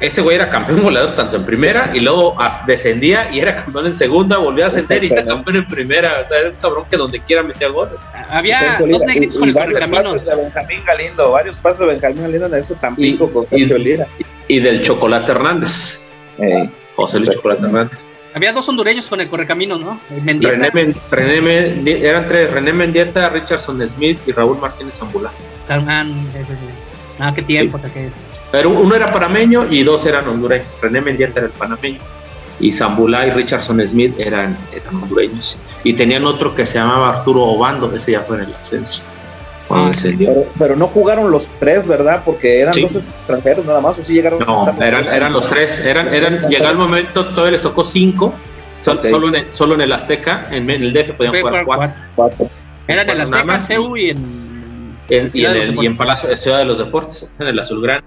[0.00, 3.94] ese güey era campeón goleador tanto en primera y luego descendía y era campeón en
[3.94, 6.20] segunda, volvió a ascender y era campeón en primera.
[6.24, 7.94] O sea, era un cabrón que donde quiera metía goles.
[8.28, 10.26] Había dos negritos con el Correcaminos.
[10.26, 14.06] De Benjamín Galindo, varios pasos de Benjamín Galindo en ese Tampico y, con Sergio Lira.
[14.48, 16.02] Y, del Chocolate Hernández.
[16.96, 18.04] José Luis Chocolate Hernández.
[18.34, 20.00] Había dos hondureños con el Correcaminos, ¿no?
[20.24, 25.32] René, René, eran tres, René Mendieta, Richardson Smith y Raúl Martínez Zambula.
[27.20, 28.08] Ah, qué tiempo, o sea que...
[28.50, 30.66] Pero uno era panameño y dos eran hondureños.
[30.82, 32.00] René Mendieta era el panameño
[32.60, 35.56] y Zambula y Richardson Smith eran, eran hondureños.
[35.82, 39.02] Y tenían otro que se llamaba Arturo Obando, ese ya fue en el ascenso.
[39.72, 39.92] Ah,
[40.58, 42.22] pero, no jugaron los tres, ¿verdad?
[42.24, 44.40] Porque eran dos extranjeros nada más, o sí llegaron.
[44.40, 45.78] No, eran, eran los tres.
[45.78, 48.34] Eran, eran, llegó el momento, todavía les tocó cinco.
[48.80, 52.48] Solo, en el, solo en el Azteca, en, el DF podían jugar cuatro.
[52.88, 54.49] Eran en el Azteca, en y en
[55.10, 58.02] en, y, en el, y, en Palacio Ciudad de los Deportes, en el Azulgrán.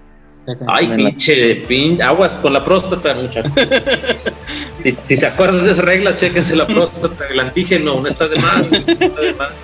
[0.66, 3.50] Ay, pinche, pin, aguas con la próstata, muchachos.
[5.04, 8.62] si, se acuerdan de esas reglas, chéquense la próstata, el antígeno, no está de más.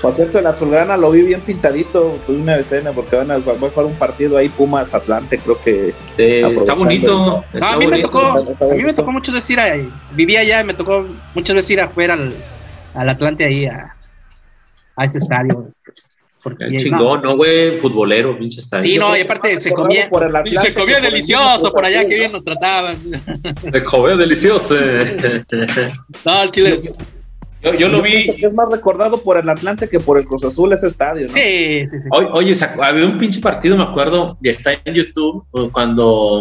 [0.00, 3.84] Por cierto, el Azulgrana lo vi bien pintadito, tuve una escena porque van a, jugar
[3.84, 5.92] un partido ahí, Pumas Atlante, creo que.
[6.16, 7.44] está bonito.
[7.60, 11.06] a, mí Me tocó, a mí me tocó mucho decir, ahí, vivía allá, me tocó
[11.34, 12.32] mucho decir afuera al,
[12.94, 13.94] al Atlante ahí, a,
[14.96, 15.68] a ese estadio.
[16.42, 18.82] Porque, chingón, no, güey, futbolero, pinche estadio.
[18.82, 20.08] Sí, no, y aparte se comía,
[20.54, 22.96] se comía delicioso por allá, que bien nos trataban.
[22.96, 24.74] Se comía delicioso.
[26.24, 26.78] no, el Chile.
[27.62, 28.36] Yo, yo lo vi.
[28.42, 31.34] Es más recordado por el Atlante que por el Cruz Azul ese estadio, ¿no?
[31.34, 32.08] Sí, sí, sí.
[32.10, 36.40] Oye, había un pinche partido, me acuerdo, y está en YouTube, cuando,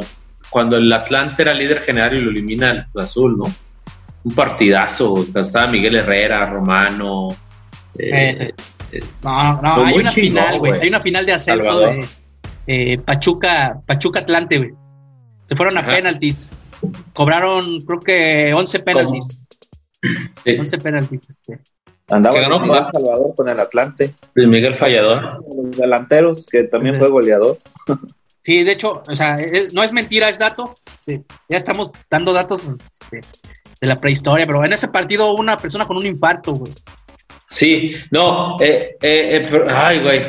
[0.50, 3.54] cuando el Atlante era líder general y lo elimina el Cruz Azul, ¿no?
[4.24, 5.26] Un partidazo.
[5.36, 7.30] Estaba Miguel Herrera, Romano.
[7.98, 8.54] Eh, eh,
[9.24, 10.74] no, no, hay una final, güey.
[10.82, 12.06] Hay una final de ascenso de
[12.68, 14.72] eh, Pachuca, Pachuca Atlante, güey.
[15.46, 16.56] Se fueron a penaltis.
[17.14, 19.40] Cobraron, creo que 11 penaltis.
[20.46, 21.60] 11 penaltis, este.
[22.10, 24.12] Andaba ganó Salvador con el Atlante.
[24.36, 25.44] Miguel Fallador.
[25.56, 27.58] Los delanteros, que también fue goleador.
[28.42, 29.36] Sí, de hecho, o sea,
[29.74, 30.74] no es mentira, es dato.
[31.06, 33.20] ya estamos dando datos este,
[33.82, 36.72] de la prehistoria, pero en ese partido una persona con un infarto, güey.
[37.50, 40.22] Sí, no, eh, eh, eh ay, güey.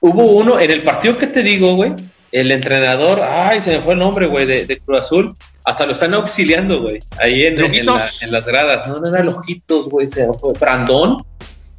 [0.00, 1.94] Hubo uno, en el partido que te digo, güey,
[2.30, 5.34] el entrenador, ay, se me fue el nombre, güey, de, Cruz Azul,
[5.64, 7.56] hasta lo están auxiliando, güey, ahí en,
[7.86, 8.86] las gradas.
[8.86, 10.52] No, no eran Ojitos, güey, se fue.
[10.58, 11.24] Brandón.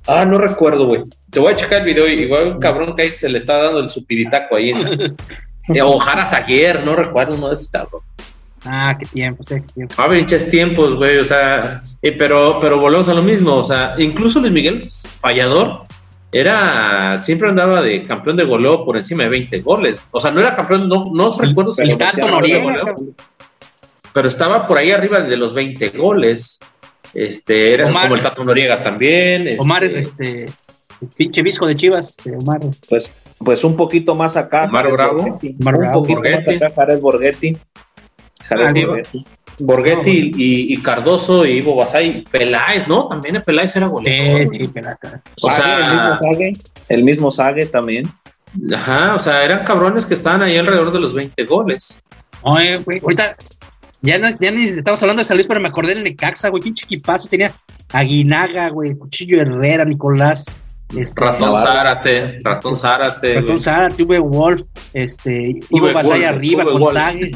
[0.08, 1.04] Ah, no recuerdo, güey.
[1.32, 3.80] Te voy a checar el video, igual un cabrón que ahí se le está dando
[3.80, 4.72] el supiritaco ahí.
[4.72, 8.02] En, Ojara Zaguer, no recuerdo uno de esos cabrón.
[8.66, 9.96] Ah, qué tiempo, sí, qué tiempo.
[9.98, 14.40] Ah, pinches tiempos, güey, o sea, pero, pero volvemos a lo mismo, o sea, incluso
[14.40, 14.88] Luis Miguel
[15.22, 15.80] Fallador
[16.32, 20.40] era, siempre andaba de campeón de goleo por encima de 20 goles, o sea, no
[20.40, 22.96] era campeón, no, no recuerdo si el Tato Noriega,
[24.14, 26.60] pero estaba por ahí arriba de los 20 goles,
[27.14, 29.58] este, era como el Tato Noriega también.
[29.60, 32.60] Omar, este, este pinche visco de Chivas, de Omar.
[32.90, 34.66] Pues, pues un poquito más acá.
[34.66, 35.18] Omar Bravo.
[35.20, 35.56] Borghetti.
[35.60, 35.94] Omar un Bravo.
[36.02, 36.54] poquito Borghetti.
[36.54, 37.58] más acá, Jared Borghetti.
[38.48, 38.96] Jared digo.
[39.60, 40.32] Borghetti.
[40.36, 42.24] Y, y Cardoso y Ivo Basay.
[42.30, 43.08] Peláez, ¿no?
[43.08, 44.42] También el Peláez era goleador.
[44.42, 44.70] Eh, sí.
[45.42, 46.54] O Sague, sea- el mismo Sague,
[46.90, 48.12] el mismo Sague también.
[48.74, 52.00] Ajá, o sea, eran cabrones que estaban ahí alrededor de los 20 goles.
[52.42, 53.36] Oye, güey, ahorita
[54.02, 56.62] ya, no, ya ni estamos hablando de San Luis, pero me acordé del Necaxa, güey,
[56.62, 57.28] pinche equipazo.
[57.28, 57.54] Tenía
[57.92, 60.46] Aguinaga, güey, Cuchillo Herrera, Nicolás,
[60.96, 61.68] este, Ratón Navarro.
[61.68, 63.34] Zárate, Ratón Zárate.
[63.42, 63.60] Ratón.
[63.60, 64.62] Zara, tuve Wolf,
[64.94, 66.94] este, Ivo Basay arriba Uwe con Wolf.
[66.94, 67.32] Sague.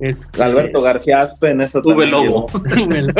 [0.00, 2.46] Este, Alberto García Aspe en esa Tuve Lobo.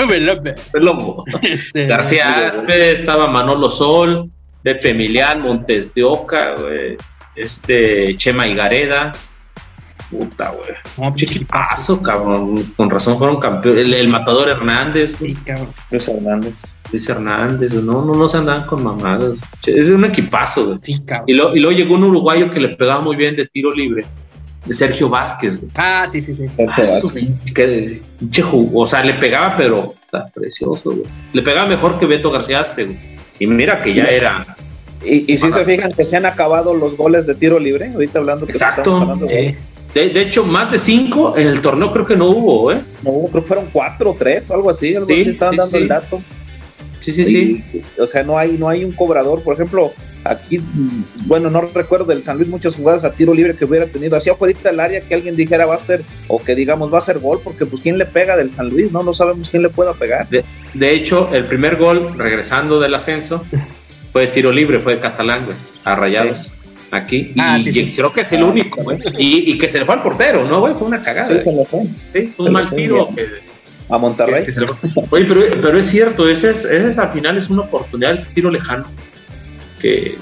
[0.80, 1.24] Lobo.
[1.42, 4.30] Este, García Aspe, estaba Manolo Sol,
[4.62, 6.96] Pepe Emilián, Montes de Oca, güey.
[7.36, 9.12] Este, Chema Higareda.
[10.10, 11.06] Puta, güey.
[11.88, 12.64] no, cabrón.
[12.76, 13.84] Con razón fueron campeones.
[13.84, 15.34] El, el matador Hernández, güey.
[15.36, 15.68] Sí, cabrón.
[15.90, 16.62] Luis Hernández.
[16.90, 19.34] Luis Hernández, no, no, no se andaban con mamadas.
[19.64, 20.78] Es un equipazo, güey.
[20.82, 21.24] Sí, cabrón.
[21.28, 24.04] Y, lo- y luego llegó un uruguayo que le pegaba muy bien de tiro libre.
[24.66, 25.70] De Sergio Vázquez, güey.
[25.78, 26.44] Ah, sí, sí, sí.
[26.68, 26.76] Ah,
[28.18, 31.02] pinche ju- o sea, le pegaba, pero está precioso, güey.
[31.32, 32.98] Le pegaba mejor que Beto García Aspe, güey.
[33.38, 34.44] Y mira que ya era.
[35.04, 38.18] Y, y si se fijan que se han acabado los goles de tiro libre, ahorita
[38.18, 39.56] hablando que Exacto, hablando de Sí.
[39.94, 42.80] De, de hecho, más de cinco en el torneo creo que no hubo, ¿eh?
[43.02, 45.58] No, creo que fueron cuatro o tres, o algo así, algo Sí, así estaban sí,
[45.58, 45.82] dando sí.
[45.82, 46.20] el dato.
[47.00, 47.64] Sí, sí, sí.
[47.98, 49.90] O sea, no hay, no hay un cobrador, por ejemplo,
[50.24, 50.60] aquí,
[51.26, 54.30] bueno, no recuerdo del San Luis muchas jugadas a tiro libre que hubiera tenido, así
[54.30, 57.18] afuera del área que alguien dijera va a ser, o que digamos va a ser
[57.18, 59.94] gol, porque pues quién le pega del San Luis, no, no sabemos quién le pueda
[59.94, 60.26] pegar.
[60.28, 63.44] De hecho, el primer gol, regresando del ascenso,
[64.12, 66.50] fue de tiro libre, fue de Catalán, güey, a Rayados.
[66.92, 67.32] Aquí.
[67.38, 67.92] Ah, y sí, sí.
[67.94, 68.98] creo que es el único, güey.
[69.16, 70.74] Y, y que se le fue al portero, ¿no, güey?
[70.74, 71.40] Fue una cagada.
[71.40, 71.84] Sí, fue.
[72.06, 73.08] Sí, se un mal tiro.
[73.88, 74.44] A Monterrey.
[74.44, 74.90] que se le fue.
[75.10, 78.26] Oye, pero, pero es cierto, ese es, ese es al final es una oportunidad del
[78.34, 78.86] tiro lejano.
[79.80, 80.16] Que,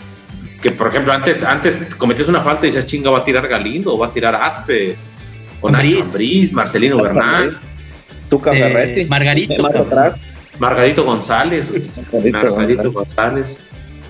[0.62, 3.94] que por ejemplo, antes, antes cometías una falta y decías, chinga, va a tirar Galindo,
[3.94, 4.97] o va a tirar Aspe,
[5.61, 6.53] o Nacho Ambriz.
[6.53, 7.59] Marcelino Bernal,
[8.31, 9.05] Tuca Eh, Ferretti.
[9.07, 10.16] Margarito, Más atrás.
[10.59, 11.83] Margarito González, güey.
[12.12, 12.92] Margarito Margarito González.
[12.92, 13.59] González,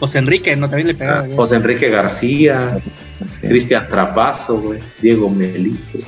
[0.00, 0.68] José Enrique, ¿no?
[0.68, 1.20] También le pegaba.
[1.22, 1.36] güey.
[1.36, 2.78] José Enrique García,
[3.26, 3.40] Sí.
[3.48, 5.98] Cristian Trapazo, güey, Diego Melito.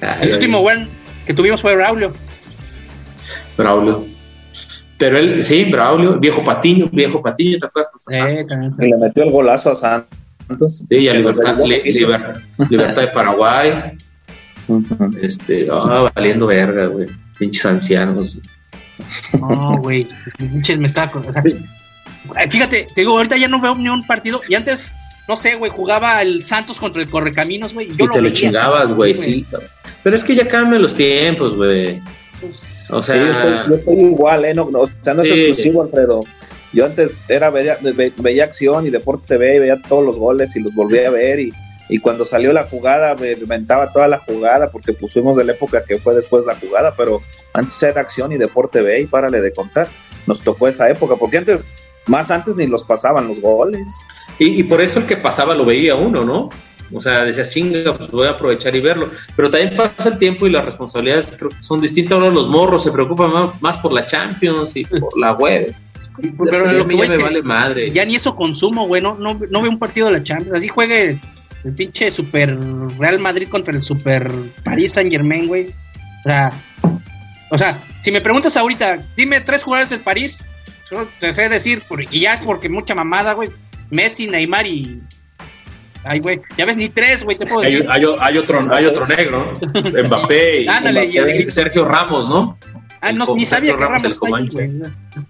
[0.00, 0.88] Ay, El último ay, buen
[1.26, 2.12] que tuvimos fue Braulio.
[3.56, 4.06] Braulio.
[4.98, 7.92] Pero él, sí, Braulio, viejo Patiño, viejo Patiño, ¿te acuerdas?
[8.10, 8.44] Eh,
[8.78, 10.84] le metió el golazo a Santos.
[10.88, 11.56] Sí, y a Libertad.
[11.58, 13.92] Liber- Libertad de Paraguay,
[15.22, 17.06] este, ah, valiendo verga, güey,
[17.38, 18.38] pinches ancianos.
[19.40, 20.08] No, güey.
[20.38, 21.20] Pinches me estaba.
[21.20, 21.42] o sea,
[22.34, 24.40] ay, fíjate, te digo, ahorita ya no veo ni un partido.
[24.48, 24.94] Y antes,
[25.28, 27.88] no sé, güey, jugaba el Santos contra el Correcaminos, güey.
[27.92, 29.46] Y yo y te lo chingabas, güey, sí.
[30.02, 32.02] Pero es que ya cambian los tiempos, güey.
[32.90, 34.54] O Sí, yo, estoy, sea, yo estoy igual, ¿eh?
[34.54, 36.20] No, no, o sea, no es exclusivo, Alfredo.
[36.72, 40.54] Yo antes era veía, ve- veía acción y Deporte TV y veía todos los goles
[40.56, 41.50] y los volvía a ver y,
[41.88, 45.82] y cuando salió la jugada me inventaba toda la jugada porque pusimos de la época
[45.84, 47.22] que fue después la jugada, pero
[47.54, 49.88] antes era acción y Deporte TV y párale de contar.
[50.26, 51.66] Nos tocó esa época porque antes,
[52.06, 53.90] más antes ni los pasaban los goles.
[54.38, 56.50] y, y por eso el que pasaba lo veía uno, ¿no?
[56.92, 59.10] O sea, decías, chinga, pues voy a aprovechar y verlo.
[59.36, 62.12] Pero también pasa el tiempo y las responsabilidades creo que son distintas.
[62.18, 65.74] Ahora los morros se preocupan más, más por la Champions y por la web.
[66.20, 67.90] Pero A lo que ya es me vale madre.
[67.90, 69.00] ya ni eso consumo, güey.
[69.02, 70.56] No, no, no veo un partido de la Champions.
[70.58, 71.18] Así juegue
[71.64, 72.58] el pinche Super
[72.98, 74.30] Real Madrid contra el Super
[74.64, 75.66] Paris Saint Germain, güey.
[75.68, 76.52] O sea,
[77.50, 80.48] o sea, si me preguntas ahorita, dime tres jugadores del París,
[80.90, 83.50] yo te sé decir, y ya es porque mucha mamada, güey.
[83.90, 85.00] Messi, Neymar y.
[86.04, 87.86] Ay, güey, ya ves, ni tres, güey, te puedo Hay, decir.
[87.90, 90.04] hay- hay otro, hay otro negro, ¿no?
[90.08, 92.58] Mbappé y Ándale, y Sergio, el- Sergio Ramos, ¿no?
[93.00, 94.48] Ah, no, ni sabía que Ramos, está ahí.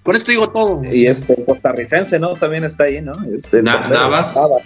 [0.02, 0.80] Con esto digo todo.
[0.90, 2.30] Y este costarricense, ¿no?
[2.30, 3.12] También está ahí, ¿no?
[3.34, 4.62] Este, el Na- Navas, Navas,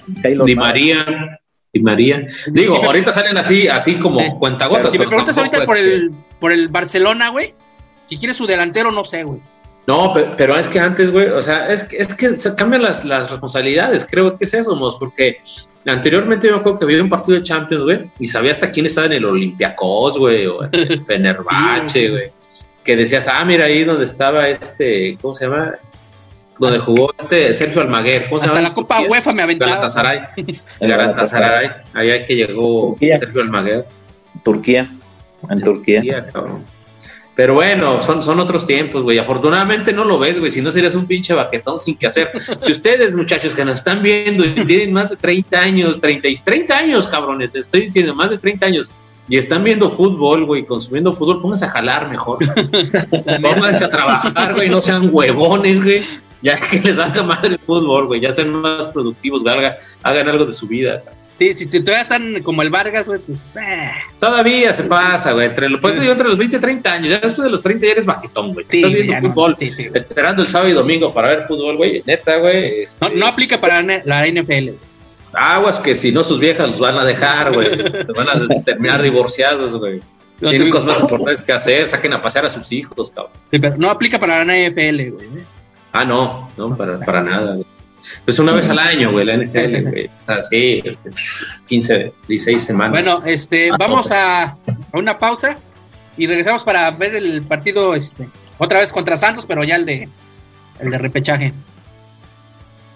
[0.47, 0.55] Di.
[0.55, 1.41] María,
[1.73, 2.27] Di María.
[2.49, 4.93] Digo, Sí, ahorita salen así, así como Eh, cuentagotas.
[4.93, 7.55] Si me preguntas ahorita por es que- el, por el Barcelona, güey,
[8.09, 9.41] si quieres su delantero, no sé, güey.
[9.87, 12.83] No, pe- pero, es que antes, güey, o sea, es que, es que se cambian
[12.83, 15.38] las, las responsabilidades, creo que es eso, mos, porque
[15.85, 18.87] anteriormente yo me acuerdo que había un partido de Champions, güey, y sabía hasta quién
[18.87, 22.30] estaba en el Olympiacos, güey, o en el Fenerbahce, Sí, güey,
[22.85, 25.74] que decías, ah, mira ahí donde estaba este, ¿cómo se llama?
[26.59, 28.68] Donde jugó este Sergio Almaguer, ¿cómo se Hasta llama?
[28.68, 29.72] la Copa UEFA me aventaba.
[29.72, 30.20] Galatasaray,
[30.80, 33.18] Galatasaray, allá que llegó Turquía.
[33.18, 33.87] Sergio Almaguer.
[34.45, 34.87] Turquía.
[35.51, 36.01] En Turquía.
[36.01, 36.64] Turquía, cabrón.
[37.35, 39.18] Pero bueno, son, son otros tiempos, güey.
[39.18, 40.51] Afortunadamente no lo ves, güey.
[40.51, 42.30] Si no serías un pinche baquetón sin que hacer.
[42.61, 46.37] Si ustedes, muchachos, que nos están viendo y tienen más de 30 años, 30, y
[46.37, 48.91] 30 años, cabrones, te estoy diciendo, más de 30 años,
[49.28, 52.39] y están viendo fútbol, güey, consumiendo fútbol, pónganse a jalar mejor.
[53.43, 56.03] Pónganse a trabajar, güey, no sean huevones, güey.
[56.43, 60.45] ya que les haga madre el fútbol, güey, ya sean más productivos, hagan, hagan algo
[60.45, 61.03] de su vida.
[61.51, 63.53] Sí, si todavía están como el Vargas, güey, pues.
[63.57, 63.90] Eh.
[64.20, 65.47] Todavía se pasa, güey.
[65.47, 67.11] Entre, pues, entre los 20 y 30 años.
[67.11, 68.64] Ya después de los 30 ya eres baquetón, güey.
[68.68, 72.03] Sí, Estás viendo fútbol, sí, sí, esperando el sábado y domingo para ver fútbol, güey.
[72.07, 72.82] Neta, güey.
[72.82, 74.70] Este, no, no, aplica para la NFL.
[75.32, 77.68] Aguas que si no sus viejas los van a dejar, güey.
[78.05, 80.01] se van a terminar divorciados, güey.
[80.38, 83.32] Tienen cosas más importantes que hacer, saquen a pasear a sus hijos, cabrón.
[83.51, 85.28] Sí, pero no aplica para la NFL, güey.
[85.93, 87.55] Ah, no, no, para, para nada.
[87.55, 87.66] Güey.
[88.24, 90.11] Pues una vez al año, güey, la NFL, güey.
[90.26, 90.82] Así,
[91.66, 92.92] 15, 16 semanas.
[92.92, 94.57] Bueno, este, vamos a, a,
[94.92, 95.57] una pausa
[96.16, 98.28] y regresamos para ver el partido, este,
[98.59, 100.09] otra vez contra Santos, pero ya el de,
[100.80, 101.53] el de repechaje.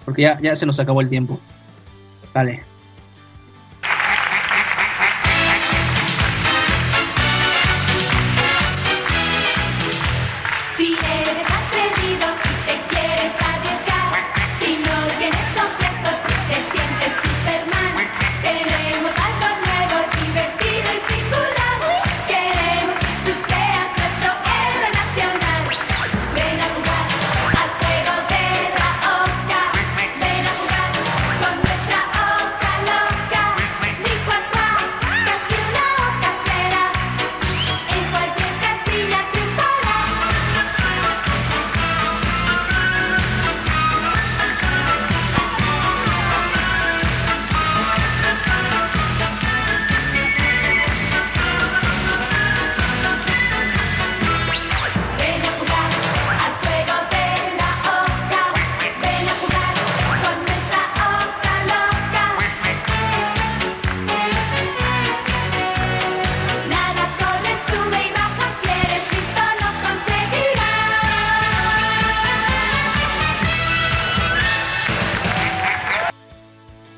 [0.05, 1.41] Porque ya, ya se nos acabó el tiempo.
[2.33, 2.63] Vale.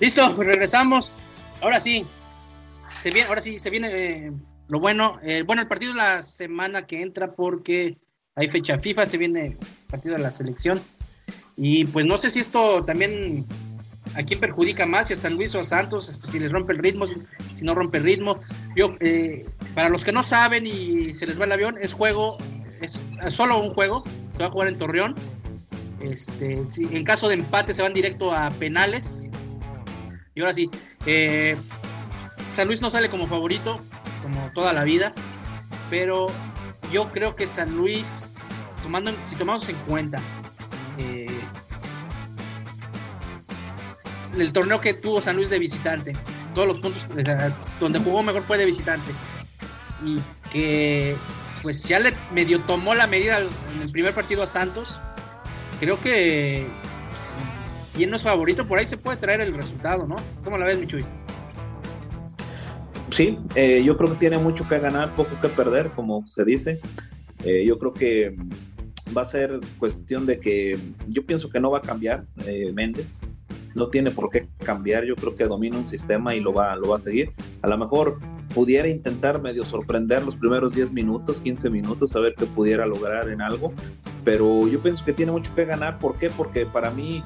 [0.08, 1.18] Listo, pues regresamos.
[1.60, 2.06] Ahora sí,
[2.98, 4.32] se viene, ahora sí, se viene eh,
[4.68, 5.18] lo bueno.
[5.22, 7.98] Eh, bueno, el partido es la semana que entra porque
[8.34, 10.80] hay fecha FIFA, se viene el partido de la selección.
[11.58, 13.44] Y pues no sé si esto también
[14.14, 16.72] a quién perjudica más, si a San Luis o a Santos, este, si les rompe
[16.72, 18.38] el ritmo, si, no rompe el ritmo.
[18.74, 19.44] Yo, eh,
[19.74, 22.38] para los que no saben y se les va el avión, es juego,
[22.80, 22.98] es,
[23.28, 25.14] solo un juego, se va a jugar en Torreón.
[26.00, 29.32] Este, si, en caso de empate se van directo a penales
[30.38, 30.70] y ahora sí,
[31.04, 31.56] eh,
[32.52, 33.80] San Luis no sale como favorito,
[34.22, 35.12] como toda la vida,
[35.90, 36.28] pero
[36.92, 38.36] yo creo que San Luis,
[38.84, 40.20] tomando, si tomamos en cuenta
[40.96, 41.26] eh,
[44.32, 46.16] el torneo que tuvo San Luis de visitante,
[46.54, 47.04] todos los puntos
[47.80, 49.10] donde jugó mejor fue de visitante,
[50.04, 50.20] y
[50.52, 51.16] que
[51.62, 55.00] pues ya le medio tomó la medida en el primer partido a Santos,
[55.80, 56.64] creo que
[57.98, 60.14] quién no es favorito, por ahí se puede traer el resultado, ¿no?
[60.44, 61.04] ¿Cómo la ves, Michuy?
[63.10, 66.80] Sí, eh, yo creo que tiene mucho que ganar, poco que perder, como se dice.
[67.42, 68.36] Eh, yo creo que
[69.16, 70.78] va a ser cuestión de que
[71.08, 73.22] yo pienso que no va a cambiar eh, Méndez,
[73.74, 76.90] no tiene por qué cambiar, yo creo que domina un sistema y lo va, lo
[76.90, 77.32] va a seguir.
[77.62, 78.20] A lo mejor
[78.54, 83.28] pudiera intentar medio sorprender los primeros 10 minutos, 15 minutos, a ver qué pudiera lograr
[83.28, 83.72] en algo,
[84.22, 86.30] pero yo pienso que tiene mucho que ganar, ¿por qué?
[86.30, 87.24] Porque para mí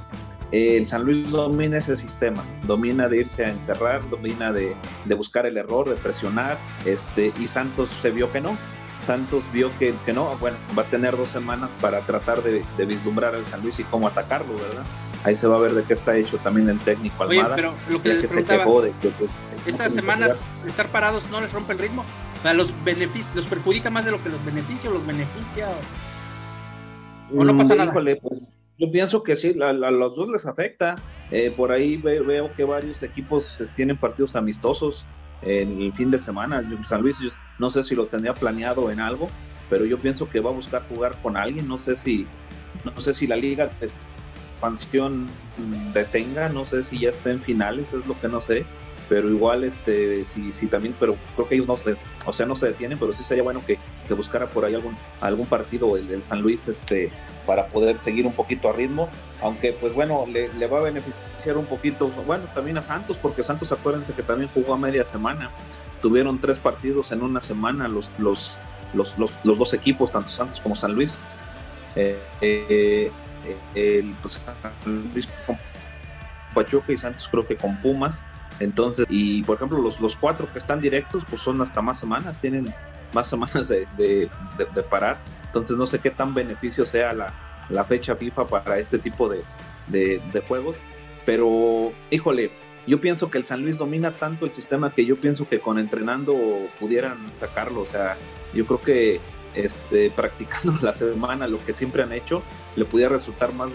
[0.53, 4.77] el San Luis domina ese sistema, domina de irse a encerrar, domina de,
[5.17, 8.57] buscar el error, de presionar, este, y Santos se vio que no.
[9.01, 13.45] Santos vio que, no, bueno, va a tener dos semanas para tratar de, vislumbrar al
[13.47, 14.85] San Luis y cómo atacarlo, ¿verdad?
[15.25, 17.55] Ahí se va a ver de qué está hecho también el técnico Almada.
[17.55, 19.11] Oye, pero lo que, se quejó de que,
[19.67, 22.05] estas semanas estar parados no les rompe el ritmo,
[22.39, 22.73] o sea, los
[23.35, 25.69] los perjudica más de lo que los beneficia o los beneficia
[27.35, 27.93] o, no pasa mm, nada.
[27.93, 28.19] Pues,
[28.83, 30.97] yo pienso que sí, a, los dos les afecta.
[31.31, 35.07] Eh, por ahí veo que varios equipos tienen partidos amistosos
[35.43, 36.69] en el fin de semana.
[36.85, 37.17] San Luis,
[37.61, 39.29] no sé si lo tendría planeado en algo,
[39.71, 41.69] pero yo pienso que va a buscar jugar con alguien.
[41.69, 42.27] No sé si,
[42.85, 45.29] no sé si la liga de expansión
[45.95, 48.67] detenga, no sé si ya está en finales, es lo que no sé
[49.09, 52.57] pero igual este sí sí también pero creo que ellos no se o sea no
[52.57, 56.23] se detienen pero sí sería bueno que, que buscara por ahí algún algún partido el,
[56.23, 57.11] San Luis este
[57.47, 59.09] para poder seguir un poquito a ritmo
[59.41, 63.43] aunque pues bueno le, le, va a beneficiar un poquito bueno también a Santos porque
[63.43, 65.51] Santos acuérdense que también jugó a media semana
[66.01, 68.59] tuvieron tres partidos en una semana los los
[68.95, 71.19] los, los, los dos equipos tanto Santos como San Luis.
[71.97, 73.11] Eh, eh,
[73.75, 75.59] el pues, San Luis con
[76.55, 78.23] Pachuca y Santos creo que con Pumas
[78.61, 82.39] entonces, y por ejemplo, los, los cuatro que están directos, pues son hasta más semanas,
[82.39, 82.73] tienen
[83.13, 85.19] más semanas de, de, parar.
[85.47, 87.35] Entonces, no sé qué tan beneficio sea la,
[87.69, 89.43] la fecha FIFA para este tipo de,
[89.89, 90.77] de, juegos.
[91.25, 92.51] Pero, híjole,
[92.87, 95.79] yo pienso que el San Luis domina tanto el sistema que yo pienso que con
[95.79, 96.35] entrenando
[96.81, 97.83] pudieran sacarlo.
[97.83, 98.17] O sea,
[98.55, 99.21] yo creo que
[99.55, 102.43] este, practicando la semana lo que siempre han hecho,
[102.77, 103.71] le pudiera resultar más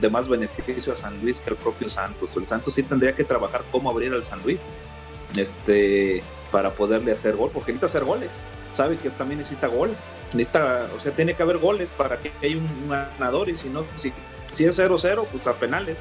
[0.00, 2.36] de más beneficio a San Luis que al propio Santos.
[2.36, 4.66] El Santos sí tendría que trabajar cómo abrir al San Luis
[5.36, 8.30] este, para poderle hacer gol, porque necesita hacer goles.
[8.72, 9.90] Sabe que también necesita gol.
[10.32, 13.84] Necesita, o sea, tiene que haber goles para que haya un, ganador y si no,
[13.98, 14.12] si,
[14.64, 15.98] es 0-0, pues a penales.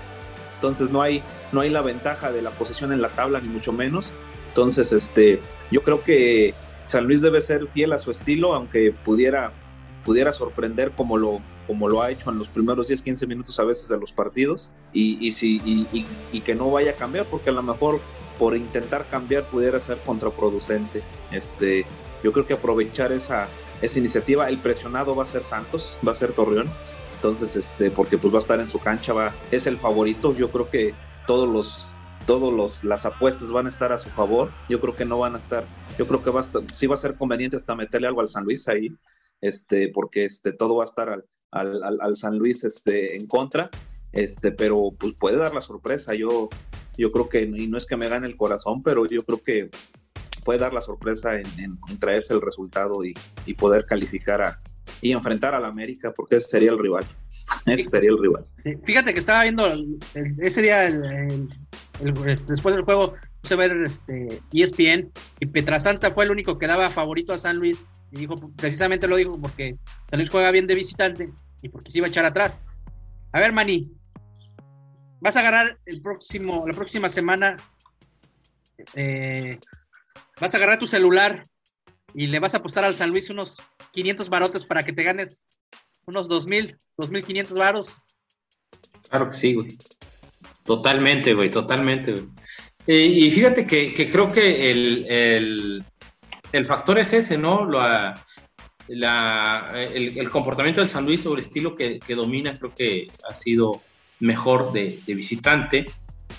[0.55, 3.73] Entonces no hay, no hay la ventaja de la posición en la tabla, ni mucho
[3.73, 4.11] menos.
[4.49, 6.53] Entonces, este, yo creo que
[6.85, 9.51] San Luis debe ser fiel a su estilo, aunque pudiera,
[10.03, 13.63] pudiera sorprender como lo, como lo ha hecho en los primeros 10, 15 minutos a
[13.63, 17.53] veces de los partidos, y, y, si, y, que no vaya a cambiar, porque a
[17.53, 17.99] lo mejor
[18.39, 21.03] por intentar cambiar pudiera ser contraproducente.
[21.31, 21.85] Este,
[22.23, 23.47] yo creo que aprovechar esa,
[23.81, 26.67] esa iniciativa, el presionado va a ser Santos, va a ser Torreón,
[27.15, 30.49] entonces, este, porque pues va a estar en su cancha, va, es el favorito, yo
[30.49, 30.95] creo que
[31.27, 31.87] todos los
[32.25, 34.51] todos los las apuestas van a estar a su favor.
[34.69, 35.63] Yo creo que no van a estar,
[35.97, 38.29] yo creo que va a estar, sí va a ser conveniente hasta meterle algo al
[38.29, 38.89] San Luis ahí,
[39.41, 43.69] este, porque este todo va a estar al, al, al, San Luis este en contra,
[44.11, 46.13] este, pero pues puede dar la sorpresa.
[46.13, 46.49] Yo,
[46.97, 49.69] yo creo que, y no es que me gane el corazón, pero yo creo que
[50.43, 53.13] puede dar la sorpresa en, traerse el resultado y,
[53.45, 54.61] y poder calificar a,
[55.01, 57.05] y enfrentar al América porque ese sería el rival.
[57.65, 58.45] ese sería el rival.
[58.85, 59.67] fíjate que estaba viendo
[60.39, 61.49] ese día el,
[61.99, 66.89] después del juego puse a ver este, ESPN y Petrasanta fue el único que daba
[66.89, 69.77] favorito a San Luis y dijo, precisamente lo dijo porque
[70.09, 71.29] San Luis juega bien de visitante
[71.61, 72.63] y porque se iba a echar atrás.
[73.33, 73.83] A ver, Mani,
[75.19, 77.57] vas a agarrar el próximo, la próxima semana,
[78.95, 79.57] eh,
[80.39, 81.43] vas a agarrar tu celular
[82.13, 83.59] y le vas a apostar al San Luis unos
[83.93, 85.45] 500 barotes para que te ganes
[86.05, 88.01] unos 2000, 2500 varos.
[89.09, 89.77] Claro que sí, güey.
[90.75, 92.13] Totalmente, güey, totalmente.
[92.87, 95.83] y fíjate que, creo que el,
[96.65, 97.69] factor es ese, ¿no?
[98.87, 103.81] La, el, comportamiento del San Luis sobre el estilo que, domina creo que ha sido
[104.21, 105.87] mejor de, visitante.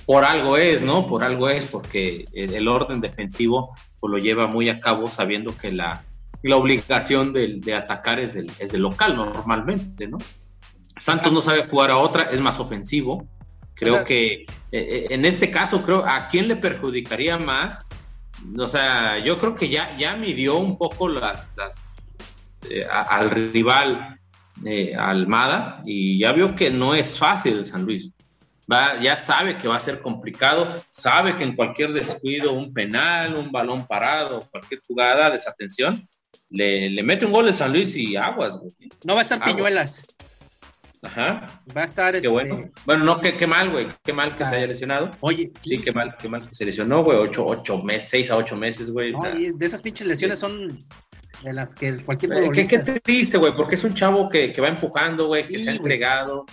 [0.07, 1.07] Por algo es, ¿no?
[1.07, 5.73] Por algo es, porque el, orden defensivo pues, lo lleva muy a cabo sabiendo que
[5.73, 6.07] la,
[6.43, 10.17] la obligación de, de atacar es del, es del local normalmente, ¿no?
[10.97, 13.29] Santos no sabe jugar a otra, es más ofensivo.
[13.83, 17.85] Creo que eh, eh, en este caso, creo, ¿a quién le perjudicaría más?
[18.59, 21.97] O sea, yo creo que ya, ya midió un poco las, las
[22.71, 24.19] eh, al rival
[24.97, 28.11] Almada y ya vio que no es fácil el San Luis.
[28.71, 33.35] Va, ya sabe que va a ser complicado, sabe que en cualquier descuido, un penal,
[33.35, 36.09] un balón parado, cualquier jugada, desatención,
[36.49, 38.53] le, le mete un gol de San Luis y aguas,
[39.05, 40.05] No va a estar Piñuelas.
[41.03, 41.63] Ajá.
[41.77, 42.13] Va a estar.
[42.13, 42.29] Qué este...
[42.29, 42.71] bueno.
[42.87, 43.89] Bueno, no, qué, qué mal, güey.
[44.05, 45.11] Qué mal que se haya lesionado.
[45.21, 45.51] Oye.
[45.61, 47.19] Sí, qué mal, qué mal que se lesionó, güey.
[47.19, 49.13] Ocho, ocho meses, seis a ocho meses, güey.
[49.13, 50.69] de esas pinches lesiones son
[51.43, 54.61] de las que cualquier eh, Qué, qué triste, güey, porque es un chavo que, que
[54.61, 56.45] va empujando, güey, que se ha entregado.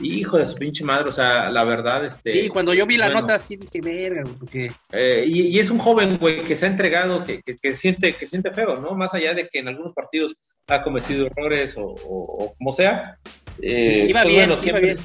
[0.00, 2.30] Hijo de su pinche madre, o sea, la verdad, este.
[2.30, 4.68] Sí, cuando yo vi la nota, así dije, verga, porque.
[4.92, 8.12] Eh, y, y, es un joven, güey, que se ha entregado, que, que, que, siente,
[8.12, 8.94] que siente feo, ¿no?
[8.94, 10.36] Más allá de que en algunos partidos
[10.68, 13.14] ha cometido errores o, o, como sea.
[13.62, 14.96] Eh, iba, pues, bien, iba bien,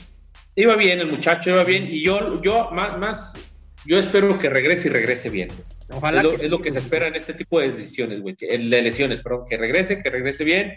[0.56, 0.99] iba bien.
[0.99, 1.88] el muchacho, iba bien.
[1.89, 3.34] Y yo, yo más, más,
[3.86, 5.49] yo espero que regrese y regrese bien.
[5.89, 6.22] Ojalá.
[6.22, 9.22] Es lo, es lo que se espera en este tipo de decisiones, güey, de lesiones,
[9.24, 10.74] pero que regrese, que regrese bien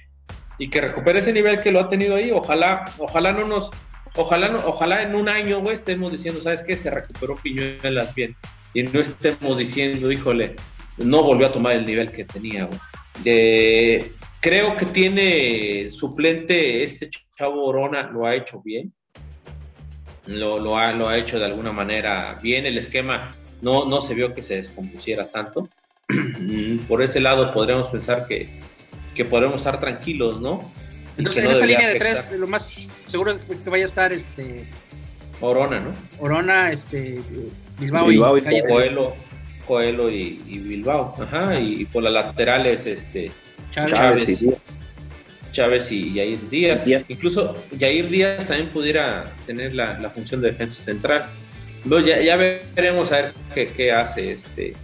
[0.59, 2.31] y que recupere ese nivel que lo ha tenido ahí.
[2.31, 3.71] Ojalá, ojalá no nos,
[4.15, 6.77] ojalá, no, ojalá en un año, güey, estemos diciendo, ¿sabes qué?
[6.77, 8.37] Se recuperó Piñuelas bien.
[8.75, 10.55] Y no estemos diciendo, híjole,
[10.99, 12.79] no volvió a tomar el nivel que tenía, güey.
[13.25, 14.13] De,
[14.47, 18.93] Creo que tiene suplente este chavo Orona, lo ha hecho bien.
[20.27, 22.67] Lo, lo, ha, lo ha hecho de alguna manera bien.
[22.67, 25.69] El esquema no, no se vio que se descompusiera tanto.
[26.89, 28.49] Por ese lado podríamos pensar que,
[29.15, 30.71] que podremos estar tranquilos, ¿no?
[31.19, 34.69] Entonces, en esa línea de tres, lo más seguro es que vaya a estar este.
[35.41, 35.91] Orona, ¿no?
[36.19, 37.21] Orona, este.
[37.79, 39.15] Bilbao, Bilbao y, Coelho,
[39.67, 41.15] Coelho y, y, Bilbao.
[41.19, 43.31] Ajá, y por las laterales, este.
[43.71, 44.45] Chávez, Chávez,
[45.91, 46.83] y Yair Díaz.
[47.09, 51.27] Incluso Yair Díaz también pudiera tener la, función de defensa central.
[52.05, 54.75] ya, ya, veremos a ver qué, hace este.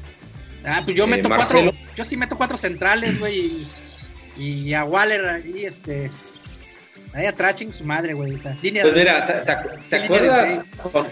[0.65, 1.73] Ah, pues yo meto eh, cuatro.
[1.97, 3.67] Yo sí meto cuatro centrales, güey.
[4.39, 6.11] Y, a Waller ahí, este.
[7.13, 8.39] Ahí atrás, su madre, güey.
[8.39, 9.45] Pues mira,
[9.91, 10.67] ¿te, acuerdas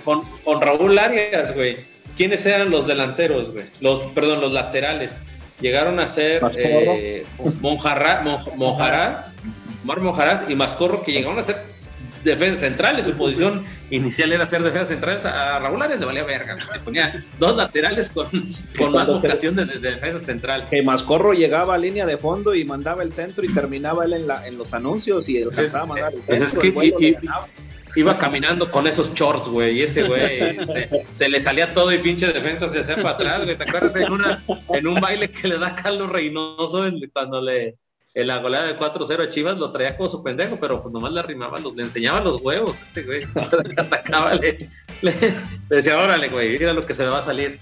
[0.04, 1.76] con, con, Raúl Arias, güey?
[2.16, 3.64] ¿Quiénes eran los delanteros, güey?
[3.80, 5.18] Los, perdón, los laterales
[5.61, 7.24] llegaron a ser eh,
[7.61, 8.22] Monjarra,
[8.56, 9.26] Monjarás,
[9.84, 11.70] Mar Monjarás y Mascorro, que llegaron a ser
[12.24, 16.56] defensa central, su posición inicial era ser defensa central, a Raúl Arias le valía verga,
[16.72, 18.28] le ponía dos laterales con,
[18.76, 20.66] con más vocación de, defensa central.
[20.68, 24.26] Que Mascorro llegaba a línea de fondo y mandaba el centro y terminaba él en,
[24.26, 26.62] la, en los anuncios y alcanzaba a mandar el pues centro.
[26.62, 27.16] Es que,
[27.97, 30.59] iba caminando con esos shorts, güey, y ese güey
[31.12, 33.57] se, le salía todo y pinche defensa se hacía para atrás, güey.
[33.57, 37.76] ¿Te acuerdas en, una, en un baile que le da Carlos Reynoso cuando le
[38.14, 41.12] en la goleada de 4-0 a Chivas lo traía como su pendejo, pero pues nomás
[41.12, 43.22] le arrimaba, los, le enseñaba los huevos este güey.
[43.76, 44.59] atacaba, le,
[45.68, 47.61] decía, órale, güey, mira lo que se me va a salir.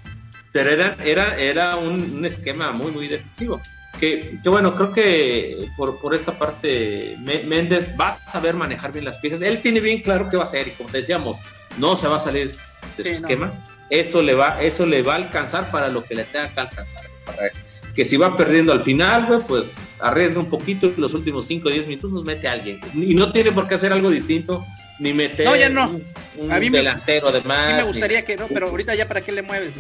[0.53, 3.61] Pero era, era, era un, esquema muy, muy defensivo.
[3.99, 9.05] Que, que, bueno, creo que por, por esta parte Méndez va a saber manejar bien
[9.05, 9.43] las piezas.
[9.43, 11.39] Él tiene bien claro qué va a hacer y como te decíamos,
[11.79, 12.57] no se va a salir
[12.97, 13.53] de su esquema.
[13.91, 17.05] Eso le, va, eso le va a alcanzar para lo que le tenga que alcanzar.
[17.25, 17.51] Para
[17.99, 19.67] que si va perdiendo al final, güey, pues
[19.99, 22.81] arriesga un poquito y los últimos 5 o 10 minutos nos mete a alguien.
[22.95, 24.65] Y no tiene por qué hacer algo distinto,
[25.01, 26.01] ni meter no, ya no.
[26.37, 27.59] un, a mí delantero además.
[27.59, 29.75] A mí me gustaría que no, pero ahorita ya para qué le mueves.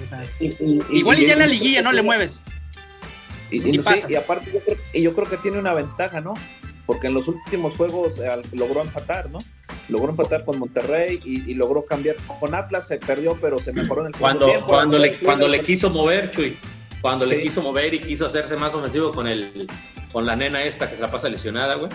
[0.90, 2.42] Igual y, ya en la liguilla no le mueves.
[3.50, 6.34] Y, y, aparte yo creo, y yo creo que tiene una ventaja, ¿no?
[6.86, 9.38] Porque en los últimos juegos eh, logró empatar, ¿no?
[9.88, 12.16] Logró empatar con Monterrey y, logró cambiar.
[12.40, 15.62] Con Atlas se perdió, pero se mejoró en el segundo cuando, Cuando, le, cuando le
[15.62, 16.58] quiso mover, Chuy,
[17.00, 19.68] cuando le quiso mover y quiso hacerse más ofensivo con el
[20.12, 21.90] con la nena esta que se la pasa lesionada, güey.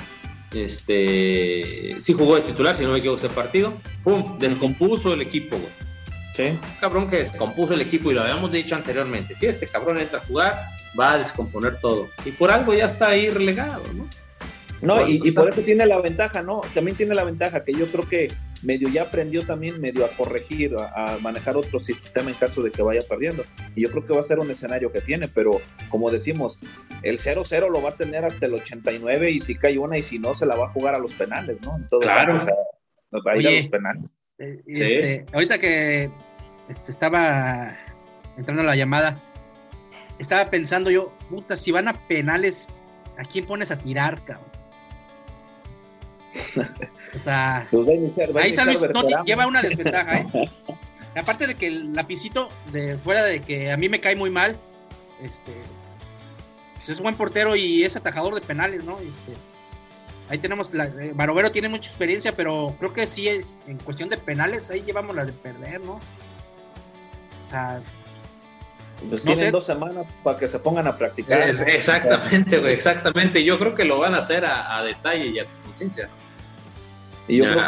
[0.53, 3.73] Este, sí jugó de titular, si no me equivoco, ese partido.
[4.03, 4.37] ¡Pum!
[4.37, 5.71] Descompuso el equipo, güey.
[6.35, 6.59] Sí.
[6.79, 9.35] Cabrón que descompuso el equipo y lo habíamos dicho anteriormente.
[9.35, 10.67] Si este cabrón entra a jugar,
[10.99, 12.09] va a descomponer todo.
[12.25, 14.07] Y por algo ya está ahí relegado, ¿no?
[14.83, 16.59] No, y, por eso tiene la ventaja, ¿no?
[16.73, 18.33] También tiene la ventaja que yo creo que
[18.63, 22.81] medio ya aprendió también medio a corregir, a, manejar otro sistema en caso de que
[22.81, 23.45] vaya perdiendo.
[23.75, 26.59] Y yo creo que va a ser un escenario que tiene, pero como decimos,
[27.01, 30.19] el 0-0 lo va a tener hasta el 89 y si cae una y si
[30.19, 31.79] no se la va a jugar a los penales, ¿no?
[32.01, 32.45] claro.
[33.25, 34.03] va a ir a los penales.
[34.39, 36.11] Eh, este, ahorita que
[36.67, 37.77] este, estaba
[38.37, 39.21] entrando la llamada,
[40.23, 42.73] estaba pensando yo, puta, si van a penales,
[43.17, 44.51] ¿a quién pones a tirar, cabrón?
[47.15, 47.87] O sea, pues
[48.35, 48.79] ahí San Luis
[49.25, 50.49] lleva una desventaja, ¿eh?
[51.15, 54.57] Aparte de que el lapicito, de fuera de que a mí me cae muy mal,
[55.21, 55.53] este,
[56.75, 58.99] pues es buen portero y es atajador de penales, ¿no?
[58.99, 59.33] Este,
[60.29, 64.09] ahí tenemos, la, eh, Barovero tiene mucha experiencia, pero creo que sí es, en cuestión
[64.09, 65.95] de penales, ahí llevamos la de perder, ¿no?
[65.95, 67.81] O sea,
[69.09, 71.49] pues tienen dos semanas para que se pongan a practicar.
[71.49, 73.43] Exactamente, güey, exactamente.
[73.43, 76.23] Yo creo que lo van a hacer a, a detalle y a conciencia, ¿no?
[77.27, 77.67] Y yo creo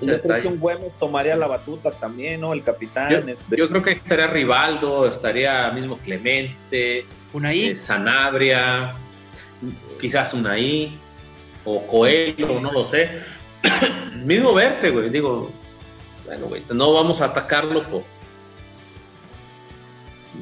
[0.00, 2.52] que, creo que un Güemes tomaría la batuta también, ¿no?
[2.52, 3.10] El capitán.
[3.10, 3.56] Yo, este...
[3.56, 7.66] yo creo que estaría Rivaldo, estaría mismo Clemente, Unaí.
[7.66, 8.94] Eh, Sanabria,
[10.00, 10.98] quizás Unaí,
[11.64, 13.20] o Coelho, no lo sé.
[14.24, 15.08] mismo verte, güey.
[15.10, 15.52] Digo,
[16.26, 18.02] bueno, güey, no vamos a atacarlo por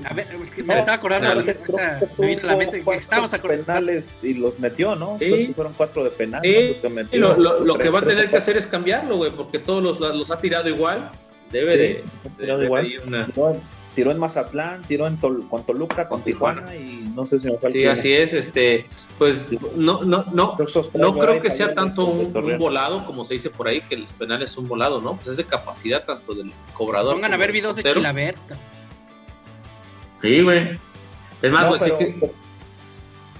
[0.04, 1.44] a ver, me estaba acordando,
[2.18, 3.66] me vino a la mente que estábamos acordando.
[3.66, 5.18] penales y los metió, ¿no?
[5.18, 5.52] Sí.
[5.54, 6.78] Fueron cuatro de penales.
[6.78, 9.82] que metió, lo, lo, que va a tener que hacer es cambiarlo, güey, porque todos
[9.82, 11.10] los, los ha tirado igual.
[11.50, 12.04] Debe de,
[12.38, 12.92] de, igual.
[13.06, 13.28] Una...
[13.94, 17.78] Tiró, en Mazatlán, tiró en con Toluca, con, Tijuana, y no sé si me falta.
[17.78, 18.86] Sí, así es, este,
[19.18, 19.44] pues
[19.76, 20.56] no, no, no,
[20.94, 24.12] no creo que sea tanto un, un, volado como se dice por ahí, que los
[24.12, 25.14] penales son volado, ¿no?
[25.14, 27.10] Pues es de capacidad tanto del cobrador.
[27.10, 28.34] Se pongan a ver videos de Chilaver.
[30.24, 30.78] Sí, güey.
[31.42, 31.80] Es más, güey,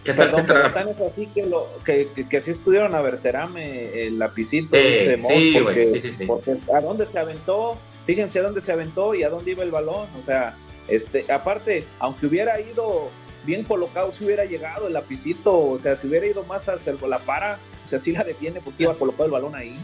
[0.05, 0.31] ¿qué, tal?
[0.31, 5.19] Perdón, pero es así que, lo, que, que, sí estuvieron a verterame el lapicito de
[5.27, 9.53] sí, porque, porque, a dónde se aventó, fíjense a dónde se aventó y a dónde
[9.53, 13.09] iba el balón, o sea, este, aparte, aunque hubiera ido
[13.47, 17.19] bien colocado, si hubiera llegado el lapicito, o sea, si hubiera ido más hacia la
[17.21, 19.79] para, o sea, sí la detiene porque iba colocado el balón ahí.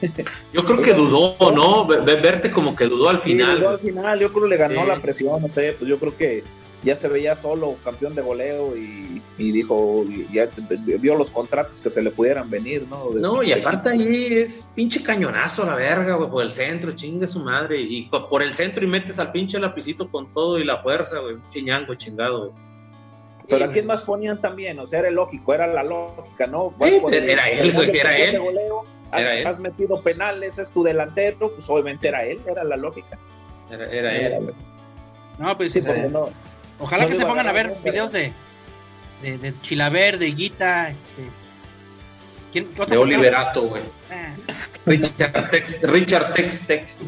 [0.52, 1.86] Yo creo que dudó, ¿no?
[1.86, 3.60] Verte como que dudó al final.
[3.60, 6.16] dudó al final, yo creo que le ganó la presión, no sé, pues yo creo
[6.16, 6.42] que
[6.82, 10.48] ya se veía solo campeón de goleo y, dijo, ya
[10.98, 13.10] vio los contratos que se le pudieran venir, ¿no?
[13.10, 17.40] no, y aparte ahí es pinche cañonazo la verga, güey, por el centro, chingue su
[17.40, 21.18] madre, y por el centro y metes al pinche lapicito con todo y la fuerza,
[21.18, 22.54] güey, chiñango, chingado,
[23.48, 26.74] Pero a quién más ponían también, o sea, era lógico, era la lógica, ¿no?
[26.80, 28.40] era él, güey, era él
[29.12, 33.18] has, metido penales, es tu delantero, pues obviamente era él, era la lógica.
[33.70, 34.52] Era, él.
[35.38, 36.12] No, pues eh,
[36.78, 38.32] ojalá que se pongan a ver videos de,
[39.22, 41.22] de, de Chilaver, de Guita, este.
[42.52, 43.82] ¿quién, de Oliverato, güey.
[44.10, 44.34] Ah,
[44.86, 46.98] Richard Tex, Richard Tex Tex.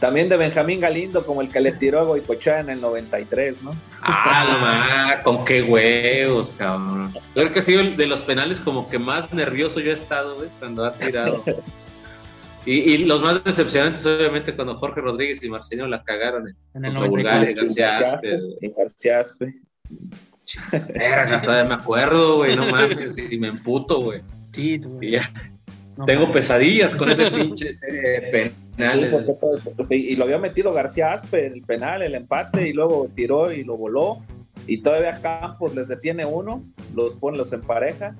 [0.00, 3.74] También de Benjamín Galindo, como el que le tiró a Goicochea en el 93, ¿no?
[4.02, 7.14] Ah, no, con qué huevos, cabrón.
[7.32, 10.48] Creo que ha sido de los penales como que más nervioso yo he estado, güey,
[10.58, 11.42] cuando ha tirado.
[12.66, 17.54] Y, los más decepcionantes, obviamente, cuando Jorge Rodríguez y Marcelino la cagaron en, el Bulgaria,
[17.54, 18.40] García Aspe.
[18.76, 19.54] García Aspe.
[21.44, 24.20] todavía me acuerdo, güey, no mames, y me emputo, güey.
[24.50, 24.98] Sí, tú.
[25.00, 25.30] Y ya.
[26.04, 27.70] Tengo pesadillas con ese pinche
[28.76, 29.26] penal.
[29.90, 33.76] Y lo había metido García Aspe, el penal, el empate, y luego tiró y lo
[33.76, 34.22] voló.
[34.66, 38.16] Y todavía Campos les detiene uno, los pone, los empareja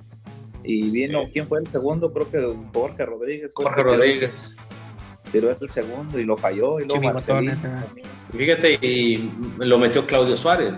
[0.67, 2.11] y vino, ¿quién fue el segundo?
[2.11, 3.51] Creo que Jorge Rodríguez.
[3.53, 4.55] Jorge Rodríguez.
[5.31, 7.19] Tiró el segundo y lo falló y luego
[8.37, 10.75] Fíjate, y lo metió Claudio Suárez.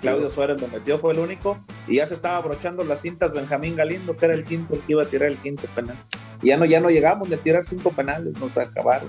[0.00, 1.58] Claudio Suárez lo metió, fue el único.
[1.86, 4.92] Y ya se estaba abrochando las cintas Benjamín Galindo, que era el quinto, el que
[4.92, 5.96] iba a tirar el quinto penal.
[6.42, 9.08] Y ya no, ya no llegamos de tirar cinco penales, nos acabaron.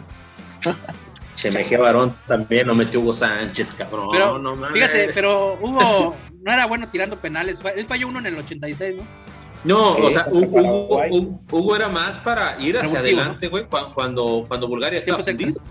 [1.36, 4.10] Chemeje Barón también lo metió Hugo Sánchez, cabrón.
[4.12, 7.62] Pero, no, fíjate, pero Hugo no era bueno tirando penales.
[7.76, 9.04] Él falló uno en el 86, ¿no?
[9.64, 15.20] No, o sea, Hugo, era más para ir hacia adelante, güey, cuando, cuando Bulgaria estaba.
[15.20, 15.64] extras?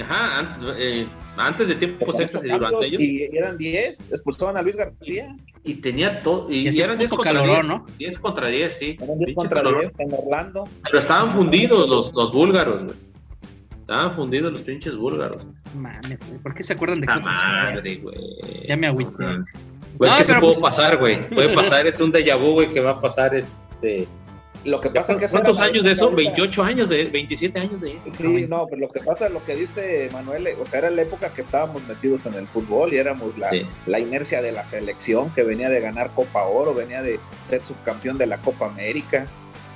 [0.00, 3.00] Ajá, antes, eh, antes de tiempos extras y durante ellos.
[3.00, 5.36] Y eran 10, expulsaban a Luis García.
[5.62, 6.50] Y tenía todo.
[6.50, 7.86] Y, eran 10 contra 10, ¿no?
[7.98, 8.96] 10 contra 10, sí.
[9.00, 10.68] Eran 10 contra 10 en Orlando.
[10.82, 12.96] Pero estaban fundidos los, los búlgaros, güey.
[13.80, 15.46] Estaban fundidos los pinches búlgaros.
[15.74, 18.16] Mames, ¿por qué se acuerdan de cosas madre, güey.
[18.66, 19.24] Ya me agüité.
[19.98, 21.28] Pues no, que pero puede pues, pasar, güey.
[21.28, 24.08] Puede pasar, es un déjà vu, güey, que va a pasar este.
[24.64, 26.10] Lo que pasa es que ¿Cuántos años de eso?
[26.10, 28.10] 28 años de 27 años de eso.
[28.10, 31.34] Sí, no, pero lo que pasa, lo que dice Manuel, o sea, era la época
[31.34, 33.50] que estábamos metidos en el fútbol y éramos la,
[33.86, 38.16] la inercia de la selección que venía de ganar Copa Oro, venía de ser subcampeón
[38.16, 39.26] de la Copa América.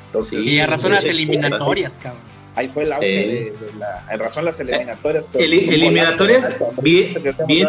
[0.07, 2.23] Entonces, sí, a razón de las eliminatorias, cabrón.
[2.55, 4.05] Ahí fue el auge de, la.
[4.11, 5.25] En razón las eliminatorias.
[5.35, 7.69] eliminatorias bien, bien,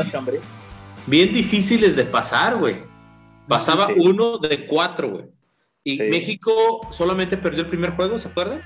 [1.06, 2.78] bien difíciles de pasar, güey.
[3.48, 5.26] Pasaba uno de cuatro, güey.
[5.84, 8.62] Y México solamente perdió el primer juego, ¿se acuerdan?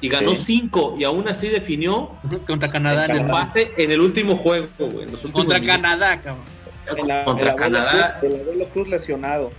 [0.00, 2.10] Y ganó cinco, y aún así definió
[2.46, 5.06] contra Canadá el pase en el último juego, güey.
[5.32, 7.24] Contra Canadá, cabrón.
[7.24, 8.20] contra Canadá.
[8.22, 9.50] el abuelo Cruz lesionado.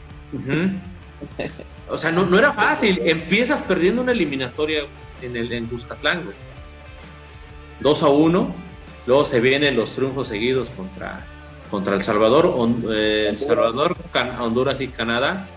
[1.89, 3.01] o sea, no, no era fácil.
[3.03, 4.83] Empiezas perdiendo una eliminatoria
[5.21, 6.35] en el en Cuscatlán, güey.
[7.79, 8.55] 2 a 1.
[9.07, 11.25] Luego se vienen los triunfos seguidos contra
[11.71, 12.53] contra El Salvador,
[12.91, 13.95] eh, El Salvador,
[14.39, 15.47] Honduras y Canadá.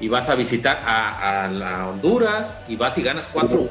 [0.00, 3.68] Y vas a visitar a, Honduras y vas y ganas cuatro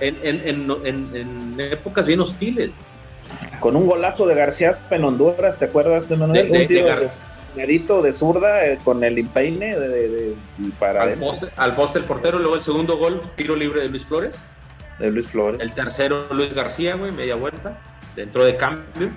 [0.00, 2.72] en, épocas bien hostiles.
[3.60, 8.66] Con un golazo de García en Honduras, ¿te acuerdas, De, un tiro de, de zurda
[8.66, 10.34] eh, con el empeine de,
[10.78, 14.04] para al poste, al poste el portero, luego el segundo gol, tiro libre de Luis
[14.04, 14.36] Flores.
[14.98, 15.60] De Luis Flores.
[15.60, 17.78] El tercero, Luis García, güey, media vuelta,
[18.14, 19.10] dentro de cambio.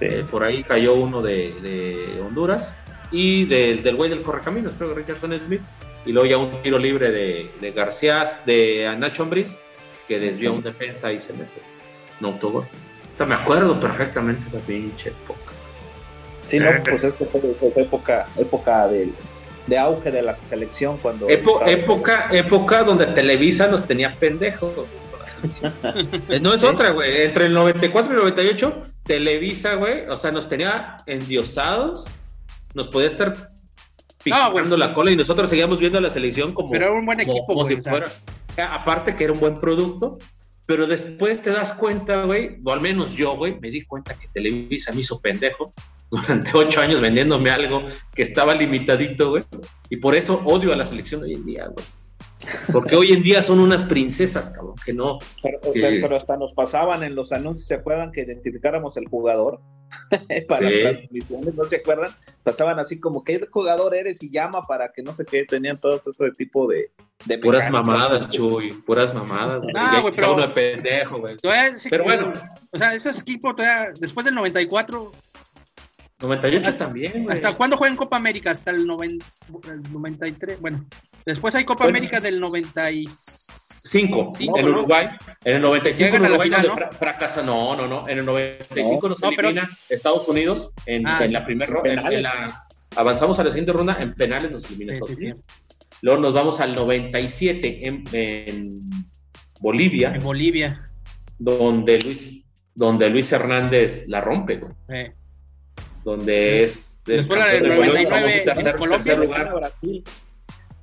[0.00, 2.68] Este, por ahí cayó uno de, Honduras
[3.10, 5.62] y del güey del Correcaminos, creo que Richardson Smith.
[6.06, 9.56] Y luego ya un tiro libre de, García, de Nacho Ambriz,
[10.08, 11.60] que desvió un defensa y se mete.
[12.20, 12.64] No autogol.
[13.26, 15.52] me acuerdo perfectamente de esa pinche época.
[16.46, 17.40] Sí, no, eh, pues es que fue,
[17.76, 19.10] época, época de,
[19.66, 21.28] de auge de la selección cuando...
[21.28, 24.72] época, época donde Televisa nos tenía pendejos.
[26.40, 27.22] No es otra, güey.
[27.22, 32.04] Entre el 94 y el 98, Televisa, güey, o sea, nos tenía endiosados,
[32.74, 33.52] nos podía estar
[34.22, 36.70] picando la cola y nosotros seguíamos viendo la selección como.
[36.70, 38.06] Pero era un buen equipo, como, si fuera.
[38.70, 40.18] Aparte que era un buen producto,
[40.66, 44.28] pero después te das cuenta, güey, o al menos yo, güey, me di cuenta que
[44.28, 45.70] Televisa me hizo pendejo
[46.10, 47.82] durante ocho años vendiéndome algo
[48.14, 49.42] que estaba limitadito, güey,
[49.88, 51.84] y por eso odio a la selección hoy en día, güey.
[52.72, 55.18] Porque hoy en día son unas princesas, cabrón, que no.
[55.72, 59.60] Pero, hasta nos pasaban en los anuncios, ¿se acuerdan que identificáramos el jugador?
[60.48, 62.10] para las transmisiones, ¿no se acuerdan?
[62.42, 64.22] Pasaban así como, ¿qué jugador eres?
[64.22, 66.90] Y llama para que no sé qué, tenían todo ese tipo de.
[67.26, 69.60] de puras mamadas, Chuy, puras mamadas.
[69.74, 70.54] Ah, güey, pero.
[70.54, 71.36] pendejo, güey.
[71.90, 72.32] Pero bueno.
[72.72, 75.12] O sea, esos equipos, todavía, después del 94.
[76.20, 77.34] 98 también, güey.
[77.34, 78.50] ¿Hasta cuándo juegan Copa América?
[78.50, 80.60] Hasta el, el 93.
[80.60, 80.84] Bueno,
[81.24, 85.08] Después hay Copa América del 95 en Uruguay.
[85.44, 86.90] En el 95 en Uruguay ¿no?
[86.92, 87.42] fracasa.
[87.42, 88.08] No, no, no.
[88.08, 92.66] En el 95 nos elimina Estados Unidos en, ah, la primera ronda.
[92.96, 93.96] Avanzamos a la siguiente ronda.
[94.00, 95.42] En penales nos elimina Estados Unidos.
[96.02, 98.70] Luego nos vamos al 97 en, en
[99.60, 100.14] Bolivia.
[100.14, 100.82] En Bolivia.
[101.38, 102.42] Donde Luis,
[102.74, 104.60] donde Luis Hernández la rompe.
[106.04, 107.02] Donde es.
[107.04, 109.16] Después la del 99 en Colombia.
[109.16, 109.54] Lugar.
[109.54, 110.04] Brasil.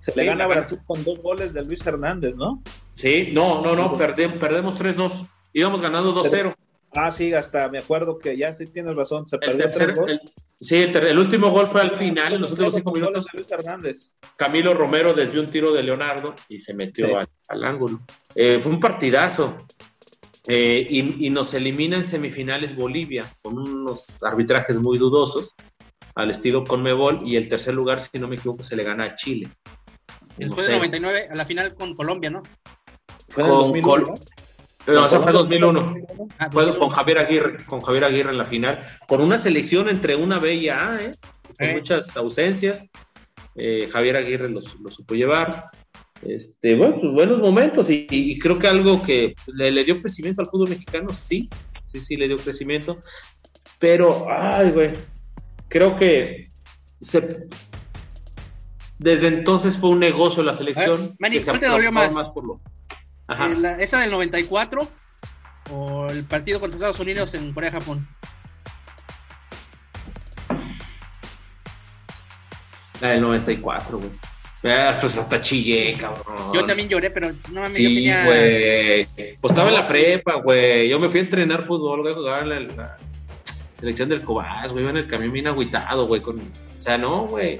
[0.08, 2.64] Se le gana a Brasil con dos goles de Luis Hernández, ¿no?
[2.96, 5.28] Sí, no, no, no, perdemos 3-2.
[5.52, 6.56] Íbamos ganando 2-0.
[6.96, 10.20] Ah, sí, hasta me acuerdo que ya sí tienes razón, se perdió 3 el,
[10.60, 13.28] Sí, el, último gol fue al final, en los últimos cinco minutos.
[14.36, 17.10] Camilo Romero desvió un tiro de Leonardo y se metió
[17.50, 18.00] al, ángulo.
[18.34, 19.56] Eh, fue un partidazo.
[20.48, 25.54] Eh, y, nos elimina en semifinales Bolivia con unos arbitrajes muy dudosos
[26.16, 29.16] al estilo Conmebol y el tercer lugar, si no me equivoco, se le gana a
[29.16, 29.50] Chile.
[30.38, 32.44] Después del 99, a la final con Colombia, ¿no?
[33.30, 34.14] Fue en 2001, ¿no?
[35.06, 35.96] eso fue 2001.
[36.40, 40.16] Ah, fue con Javier Aguirre, con Javier Aguirre en la final, con una selección entre
[40.16, 41.12] una B y A, ¿eh?
[41.58, 42.88] con muchas ausencias.
[43.56, 45.64] Eh, Javier Aguirre lo, supo llevar.
[46.22, 50.70] Este, bueno, pues, buenos momentos y, creo que algo que le, dio crecimiento al fútbol
[50.70, 51.50] mexicano, sí,
[51.86, 52.98] sí, sí, le dio crecimiento.
[53.80, 54.90] Pero, ay, güey,
[55.68, 56.46] creo que
[59.00, 61.16] desde entonces fue un negocio la selección.
[61.46, 62.16] ¿cuál te dolió más?
[63.80, 64.88] ¿Esa del 94
[65.72, 68.08] o el partido contra Estados Unidos en Corea-Japón?
[73.02, 74.10] La del 94, güey.
[74.62, 76.54] Pues hasta chillé, cabrón.
[76.54, 78.26] Yo también lloré, pero no mames, sí, yo tenía.
[78.26, 79.08] güey.
[79.40, 80.90] Pues estaba en la prepa, güey.
[80.90, 82.98] Yo me fui a entrenar fútbol, güey, jugar en la,
[83.80, 84.84] selección del Cobás, güey.
[84.84, 86.22] Iba en el camión bien agüitado, güey.
[86.22, 86.40] Con...
[86.40, 87.60] O sea, no, güey.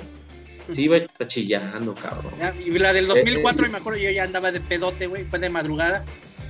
[0.72, 2.34] Sí, iba chillando, cabrón.
[2.64, 3.72] Y la del 2004, eh, eh.
[3.72, 5.24] me acuerdo, yo ya andaba de pedote, güey.
[5.24, 6.04] Fue de madrugada.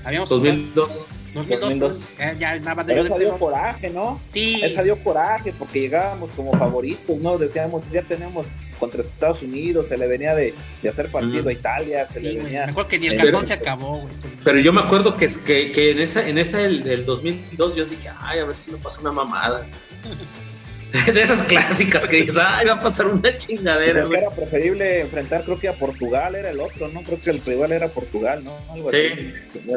[0.04, 1.06] Habíamos 2002.
[1.34, 2.00] 2002.
[2.40, 4.20] ya andaba de Pero esa dio coraje, ¿no?
[4.28, 4.62] Sí.
[4.64, 7.38] Esa dio coraje porque llegábamos como favoritos, ¿no?
[7.38, 8.48] Decíamos, ya tenemos
[8.80, 12.66] contra Estados Unidos, se le venía de, de hacer partido a Italia, se le venía.
[12.66, 14.14] Me acuerdo que ni el cajón se acabó, güey.
[14.44, 17.86] Pero yo me acuerdo que, que, que en esa, en esa del, del 2002 yo
[17.86, 19.66] dije, ay, a ver si no pasa una mamada.
[21.14, 24.02] de esas clásicas que dices, ay, va a pasar una chingadera.
[24.02, 27.02] Es que era preferible enfrentar, creo que a Portugal era el otro, ¿no?
[27.02, 28.58] Creo que el rival era Portugal, ¿no?
[28.72, 29.34] Algo sí, así.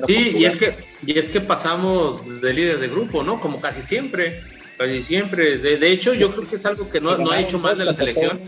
[0.06, 3.40] sí y, es que, y es que pasamos de líder de grupo, ¿no?
[3.40, 4.40] Como casi siempre,
[4.78, 5.58] casi siempre.
[5.58, 7.84] De, de hecho, yo creo que es algo que no, no ha hecho más de
[7.84, 8.38] la selección.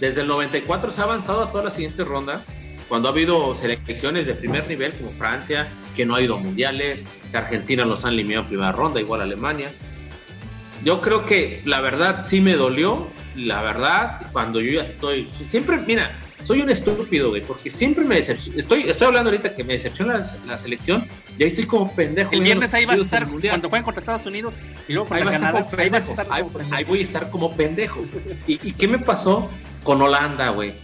[0.00, 2.42] Desde el 94 se ha avanzado a toda la siguiente ronda,
[2.88, 7.04] cuando ha habido selecciones de primer nivel como Francia, que no ha ido a mundiales,
[7.30, 9.70] que Argentina los han eliminado en primera ronda, igual Alemania
[10.84, 15.78] yo creo que la verdad sí me dolió, la verdad, cuando yo ya estoy, siempre,
[15.78, 16.10] mira,
[16.44, 20.22] soy un estúpido, güey, porque siempre me decepciona, estoy, estoy hablando ahorita que me decepciona
[20.46, 21.06] la, selección
[21.38, 22.32] y ahí estoy como pendejo.
[22.32, 25.66] El viernes ahí vas a estar, cuando jueguen contra Estados Unidos y luego contra Canadá,
[25.78, 26.26] ahí vas a estar
[26.70, 28.04] ahí, voy a estar como pendejo.
[28.46, 29.48] ¿Y, ¿Y qué me pasó
[29.82, 30.83] con Holanda, güey?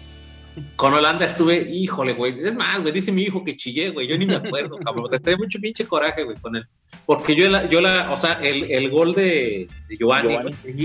[0.77, 2.41] Con Holanda estuve, híjole, güey.
[2.41, 4.09] Es más, güey, dice mi hijo que chillé, güey.
[4.09, 5.09] Yo ni me acuerdo, cabrón.
[5.11, 6.67] Te tengo mucho pinche coraje, güey, con él.
[7.07, 10.37] Porque yo, la, yo la, o sea, el, el gol de, de Giovanni,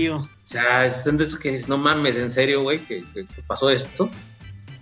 [0.08, 3.02] o sea, es de eso que no mames, en serio, güey, que,
[3.46, 4.08] pasó esto.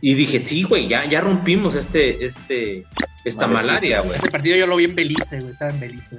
[0.00, 2.84] Y dije, sí, güey, ya, ya rompimos este, este,
[3.24, 4.16] esta malaria, güey.
[4.16, 6.16] Ese partido yo lo vi en Belice, güey, estaba en Belice.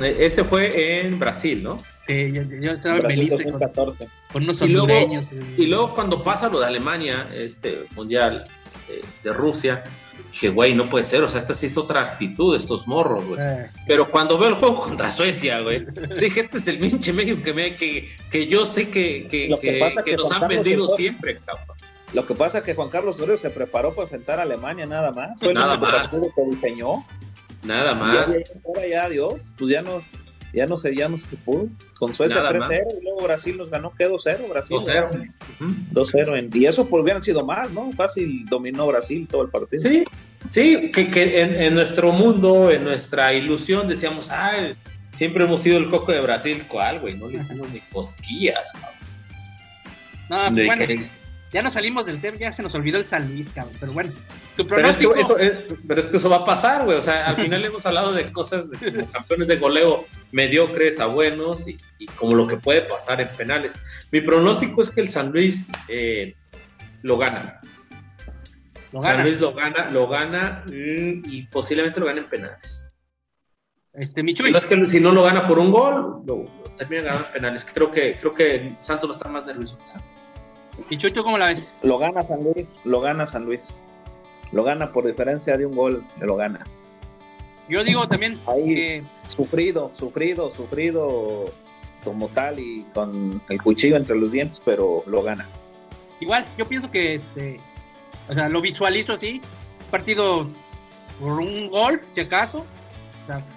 [0.00, 1.78] E, ese fue en Brasil, ¿no?
[2.06, 3.60] Sí, yo, estaba en Belice con,
[4.34, 4.88] unos y luego,
[5.56, 8.44] y luego cuando pasa lo de Alemania, este mundial
[8.88, 9.82] eh, de Rusia,
[10.32, 13.24] dije, güey, no puede ser, o sea, esta sí es otra actitud de estos morros,
[13.24, 13.40] güey.
[13.40, 13.70] Eh.
[13.86, 15.86] Pero cuando veo el juego contra Suecia, güey,
[16.20, 19.54] dije, este es el pinche México que, me, que, que yo sé que, que,
[20.04, 21.76] que, nos han vendido siempre, cabrón.
[22.12, 25.12] Lo que pasa es que Juan Carlos Osorio se preparó para enfrentar a Alemania nada
[25.12, 25.38] más.
[25.38, 26.10] Fue nada más.
[26.10, 27.04] que diseñó.
[27.62, 28.26] Nada más.
[28.28, 30.00] Ya, ya, adiós, pues ya no,
[30.52, 31.68] ya no sé, ya no se pudo.
[31.98, 34.48] Con Suecia 3-0 y luego Brasil nos ganó, ¿qué 2-0?
[34.48, 35.34] Brasil 2-0.
[35.92, 36.54] 2-0.
[36.54, 37.90] Y eso pues hubieran sido más, ¿no?
[37.92, 39.82] Fácil dominó Brasil todo el partido.
[39.82, 40.04] Sí,
[40.50, 44.72] sí, que, que en, en, nuestro mundo, en nuestra ilusión decíamos, ah,
[45.16, 46.64] siempre hemos sido el coco de Brasil.
[46.68, 47.14] ¿Cuál, güey?
[47.16, 48.72] No le hicimos ni cosquillas,
[50.30, 51.17] No, de bueno, que,
[51.52, 53.74] ya nos salimos del tema, ya se nos olvidó el San Luis, cabrón.
[53.80, 54.12] Pero bueno,
[54.56, 55.12] tu pronóstico.
[55.12, 56.98] Pero es que eso, pero es que eso va a pasar, güey.
[56.98, 61.06] O sea, al final hemos hablado de cosas de, como campeones de goleo mediocres a
[61.06, 61.76] buenos y,
[62.16, 63.74] como lo que puede pasar en penales.
[64.12, 66.34] Mi pronóstico es que el San Luis eh,
[67.02, 67.60] lo gana.
[68.92, 72.86] Lo San Luis lo gana, lo gana mm, y posiblemente lo gane en penales.
[73.94, 74.50] Este, Michuy.
[74.50, 76.44] No es que si no lo gana por un gol, lo,
[76.76, 77.66] termina ganando en penales.
[77.72, 80.17] Creo que, creo que Santos no está más nervioso que Santos.
[80.90, 81.78] ¿Y Chucho cómo la ves?
[81.82, 83.74] Lo gana San Luis, lo gana San Luis.
[84.52, 86.66] Lo gana por diferencia de un gol, lo gana.
[87.68, 91.44] Yo digo también Ahí, sufrido, sufrido, sufrido
[92.02, 95.46] como tal y con el cuchillo entre los dientes, pero lo gana.
[96.20, 97.60] Igual, yo pienso que este,
[98.28, 99.42] o sea, lo visualizo así,
[99.90, 100.46] partido
[101.20, 102.64] por un gol, si acaso.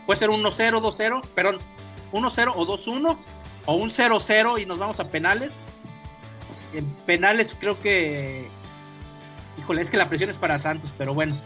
[0.06, 1.60] puede ser 1-0, 2-0, perdón,
[2.12, 3.18] 1-0 o 2-1,
[3.66, 5.66] o un 0-0 y nos vamos a penales
[6.74, 8.48] en penales creo que.
[9.58, 11.38] Híjole, es que la presión es para Santos, pero bueno.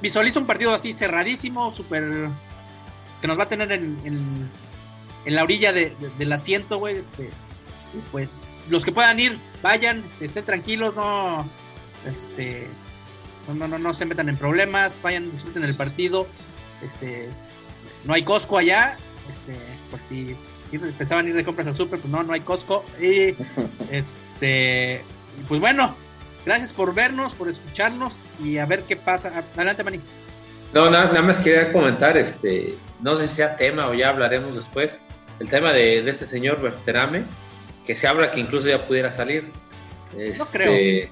[0.00, 2.28] Visualizo un partido así cerradísimo, súper.
[3.20, 4.50] que nos va a tener en,
[5.24, 6.98] la orilla de, del asiento, güey.
[6.98, 7.30] Este,
[8.12, 11.48] pues los que puedan ir, vayan, este, estén tranquilos, no,
[12.06, 12.66] este,
[13.54, 16.26] no, no, no, se metan en problemas, vayan, disfruten el partido.
[16.82, 17.28] Este,
[18.04, 18.96] no hay Costco allá,
[19.30, 19.56] este,
[19.90, 20.36] por si
[20.76, 22.84] pensaban ir de compras al super, pues no, no hay Costco.
[23.00, 23.34] Y
[23.90, 25.02] este,
[25.48, 25.94] pues bueno,
[26.44, 29.44] gracias por vernos, por escucharnos y a ver qué pasa.
[29.54, 30.00] Adelante, Mani.
[30.74, 34.98] No, nada, más quería comentar, este, no sé si sea tema o ya hablaremos después,
[35.40, 37.22] el tema de, de este señor Berterame,
[37.86, 39.50] que se habla que incluso ya pudiera salir.
[40.36, 41.08] no creo.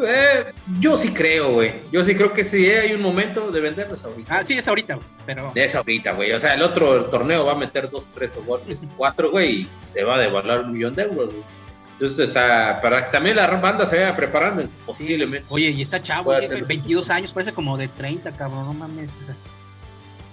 [0.00, 1.72] Eh, yo sí creo, güey.
[1.92, 4.38] Yo sí creo que sí hay un momento de venderlos ahorita.
[4.38, 5.52] Ah, sí, es ahorita, pero.
[5.54, 6.32] Es ahorita, güey.
[6.32, 8.60] O sea, el otro torneo va a meter dos, tres o
[8.96, 11.44] cuatro, güey, y se va a devaluar un millón de euros, güey.
[11.92, 15.46] Entonces, o sea, para que también la banda se vaya preparando, posiblemente.
[15.48, 16.32] Oye, y está chavo,
[16.66, 19.16] 22 años, parece como de 30, cabrón, no mames.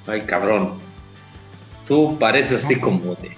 [0.08, 0.80] Ay, cabrón.
[1.88, 3.36] Tú pareces así como de.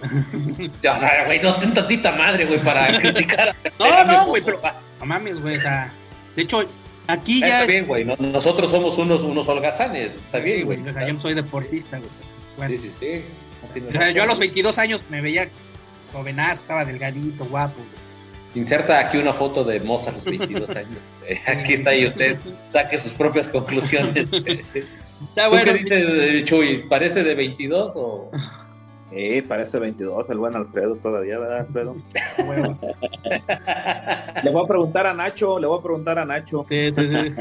[0.89, 3.55] o sea, güey, no ten tantita madre, güey, para criticar.
[3.78, 4.61] no, no, güey, pero.
[4.99, 5.91] No mames, güey, o sea.
[6.36, 6.63] De hecho,
[7.07, 7.61] aquí ya.
[7.61, 8.05] Está bien, güey.
[8.19, 10.13] Nosotros somos unos, unos holgazanes.
[10.13, 10.79] Está bien, güey.
[10.88, 12.09] O sea, yo soy deportista, güey.
[12.57, 12.75] Bueno.
[12.81, 13.81] Sí, sí, sí.
[13.89, 15.49] O sea, yo a los 22 años me veía
[16.11, 17.79] jovenazo, estaba delgadito, guapo.
[18.55, 20.99] Inserta aquí una foto de Moza a los 22 años.
[21.47, 24.27] Aquí está y usted saque sus propias conclusiones.
[24.31, 25.65] Está bueno.
[25.65, 26.84] ¿Qué dice Chuy?
[26.89, 28.31] ¿Parece de 22 o.?
[29.16, 31.95] Eh, parece 22, el buen Alfredo todavía, ¿verdad, Alfredo?
[34.43, 36.66] le voy a preguntar a Nacho, le voy a preguntar a Nacho.
[36.68, 37.36] Sí, sí, sí.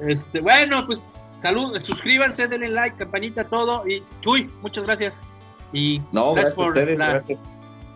[0.08, 1.04] este, bueno, pues
[1.40, 3.82] salud, suscríbanse, denle like, campanita, todo.
[3.88, 5.24] Y Chuy, muchas gracias.
[5.72, 7.24] Y no, gracias, por la,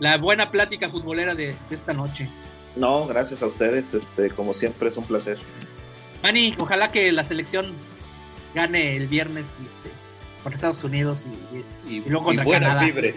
[0.00, 2.28] la, buena plática futbolera de, esta noche.
[2.74, 5.38] No, gracias a ustedes, este, como siempre es un placer.
[6.24, 7.66] Manny, ojalá que la selección
[8.56, 9.88] gane el viernes este,
[10.42, 11.28] contra Estados Unidos
[11.86, 12.86] y, y, luego contra buena Canadá.
[12.86, 13.14] Vibre,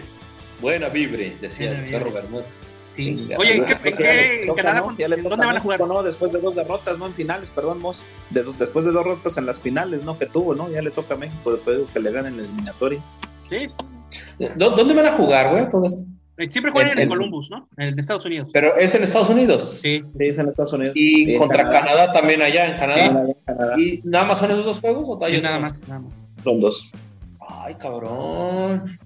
[0.60, 2.46] buena vibre, decía el perro Bermúdez.
[2.96, 3.28] Sí.
[3.36, 4.80] Oye, ¿en, qué, qué, en Canadá?
[4.80, 5.80] ¿Dónde van a jugar?
[5.80, 8.04] No, después de dos derrotas, no en finales, perdón, Mos.
[8.30, 10.16] después de dos derrotas en las finales, ¿no?
[10.16, 10.70] Que tuvo, ¿no?
[10.70, 13.02] Ya le toca a México después de que le ganen el eliminatorio.
[13.50, 13.68] Sí.
[14.56, 16.04] ¿Dónde van a jugar, güey, todo esto?
[16.36, 17.68] Eh, siempre juegan en, Columbus, ¿no?
[17.76, 18.50] En Estados Unidos.
[18.52, 19.78] Pero es en Estados Unidos.
[19.80, 20.02] Sí.
[20.18, 20.94] Sí, es en Estados Unidos.
[20.96, 22.12] Y contra Canadá.
[22.12, 23.26] también allá en Canadá.
[23.76, 26.12] ¿Y nada más son esos dos juegos o sí, nada más, nada más.
[26.42, 26.90] Son dos.
[27.48, 28.98] Ay, cabrón.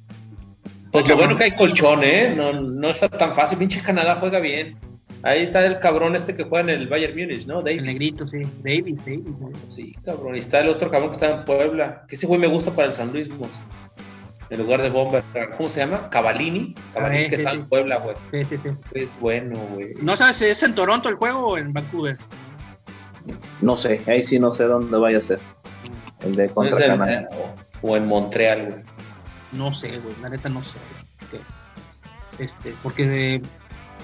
[0.92, 2.32] Pues lo bueno que hay colchón, ¿eh?
[2.34, 3.58] No, no está tan fácil.
[3.58, 4.76] Pinche Canadá juega bien.
[5.22, 7.60] Ahí está el cabrón este que juega en el Bayern Munich, ¿no?
[7.60, 7.80] Davis.
[7.80, 8.42] El negrito, sí.
[8.62, 9.34] Davis, Davis.
[9.68, 10.36] Sí, cabrón.
[10.36, 12.04] Y está el otro cabrón que está en Puebla.
[12.08, 13.28] Que ese güey me gusta para el San Luis,
[14.50, 15.24] En lugar de Bomber.
[15.56, 16.08] ¿Cómo se llama?
[16.08, 16.74] Cavalini.
[16.94, 18.16] Cavalini ah, que está en Puebla, güey.
[18.30, 18.68] Sí, sí, sí.
[18.94, 19.94] Es bueno, güey.
[20.00, 22.16] ¿No sabes si es en Toronto el juego o en Vancouver?
[23.60, 24.00] No sé.
[24.06, 25.40] Ahí sí no sé dónde vaya a ser.
[26.20, 27.28] El de contra Canadá.
[27.82, 28.82] O en Montreal, güey.
[29.52, 30.78] No sé, güey, la neta no sé.
[32.38, 33.40] Este, porque,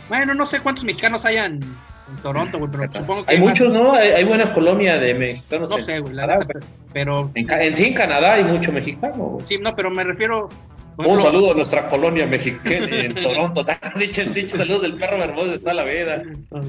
[0.08, 1.60] bueno, no sé cuántos mexicanos hayan
[2.08, 3.94] en Toronto, güey, pero supongo que hay, muchos, ¿no?
[3.94, 5.70] Hay, buena colonia de mexicanos.
[5.70, 6.46] No sé, güey, la neta,
[6.92, 7.30] pero...
[7.34, 9.46] En, sí, en Canadá hay mucho mexicano, güey.
[9.46, 10.48] Sí, no, pero me refiero...
[10.96, 13.64] Un saludo a nuestra colonia mexicana en Toronto.
[13.98, 16.22] dicho, dicho saludo del perro hermoso de toda la vida.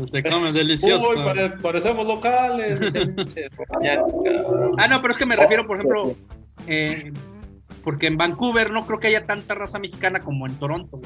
[0.10, 1.10] Se comen delicioso.
[1.10, 2.80] Uy, parecemos locales.
[4.80, 6.16] ah, no, pero es que me refiero, por ejemplo,
[6.68, 7.12] eh,
[7.84, 11.00] porque en Vancouver no creo que haya tanta raza mexicana como en Toronto.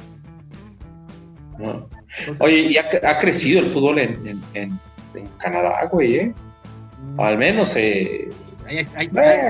[2.39, 4.41] Oye, y ha, crecido el fútbol en,
[5.37, 6.33] Canadá, güey, ¿eh?
[7.17, 7.75] Al menos.
[7.75, 8.29] Eh,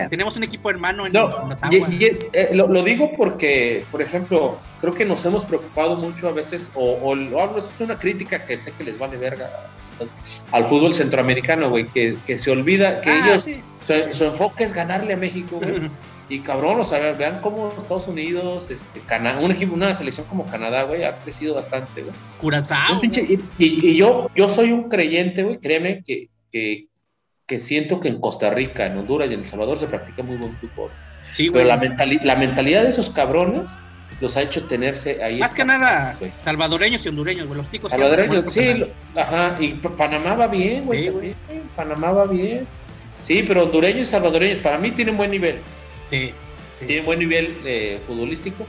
[0.09, 1.29] tenemos un equipo hermano en, no,
[1.71, 7.13] eh, lo, digo porque, por ejemplo, creo que nos hemos preocupado mucho a veces, o,
[7.15, 9.49] lo hablo, es una crítica que sé que les vale verga
[10.51, 13.43] al fútbol centroamericano, güey, que, se olvida que ah, ellos,
[13.85, 15.89] su, su, enfoque es ganarle a México, güey.
[16.29, 19.01] Y cabrón, o sea, vean cómo Estados Unidos, este,
[19.41, 22.13] un equipo, una selección como Canadá, güey, ha crecido bastante, güey.
[22.39, 23.01] Curazao.
[23.57, 26.88] Y, yo, yo soy un creyente, güey, créeme que, que,
[27.49, 30.37] que, siento que en Costa Rica, en Honduras y en El Salvador se practica muy
[30.37, 30.91] buen fútbol.
[31.33, 31.75] Sí, Pero la,
[32.23, 33.71] la mentalidad de esos cabrones
[34.21, 35.39] los ha hecho tenerse ahí.
[35.39, 37.91] Más que nada, salvadoreños y hondureños, güey, los picos.
[37.91, 38.85] Salvadoreños, sí,
[39.15, 41.35] ajá, y Panamá va bien, güey,
[41.75, 42.67] Panamá va bien.
[43.25, 45.57] Sí, pero hondureños y salvadoreños para mí tienen buen nivel.
[46.09, 48.65] Tiene buen nivel eh, futbolístico,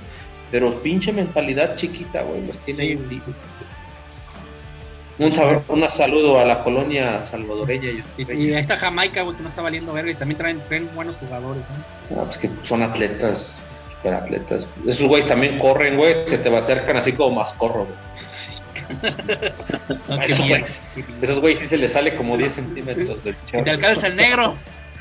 [0.51, 2.99] pero pinche mentalidad chiquita, güey, los tiene
[5.21, 7.91] un, un, saludo a la colonia salvadoreña.
[8.17, 11.17] Y, y a esta Jamaica, güey, que no está valiendo verga y también traen, buenos
[11.17, 11.63] jugadores.
[12.11, 12.25] ¿no?
[12.25, 13.61] pues que son atletas,
[13.97, 14.67] super atletas.
[14.87, 17.87] Esos güeyes también corren, güey, se te va acercan así como más corro,
[21.21, 24.57] esos, güeyes, sí se les sale como 10 centímetros del Si te alcanza el negro.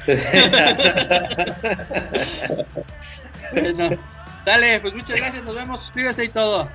[4.45, 6.69] Dale, pues muchas gracias, nos vemos, suscríbase y todo.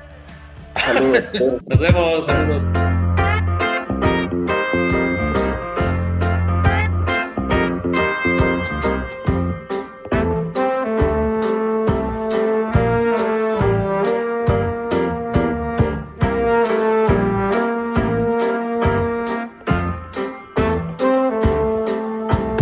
[0.76, 1.24] Saludos.
[1.66, 2.64] Nos vemos, saludos.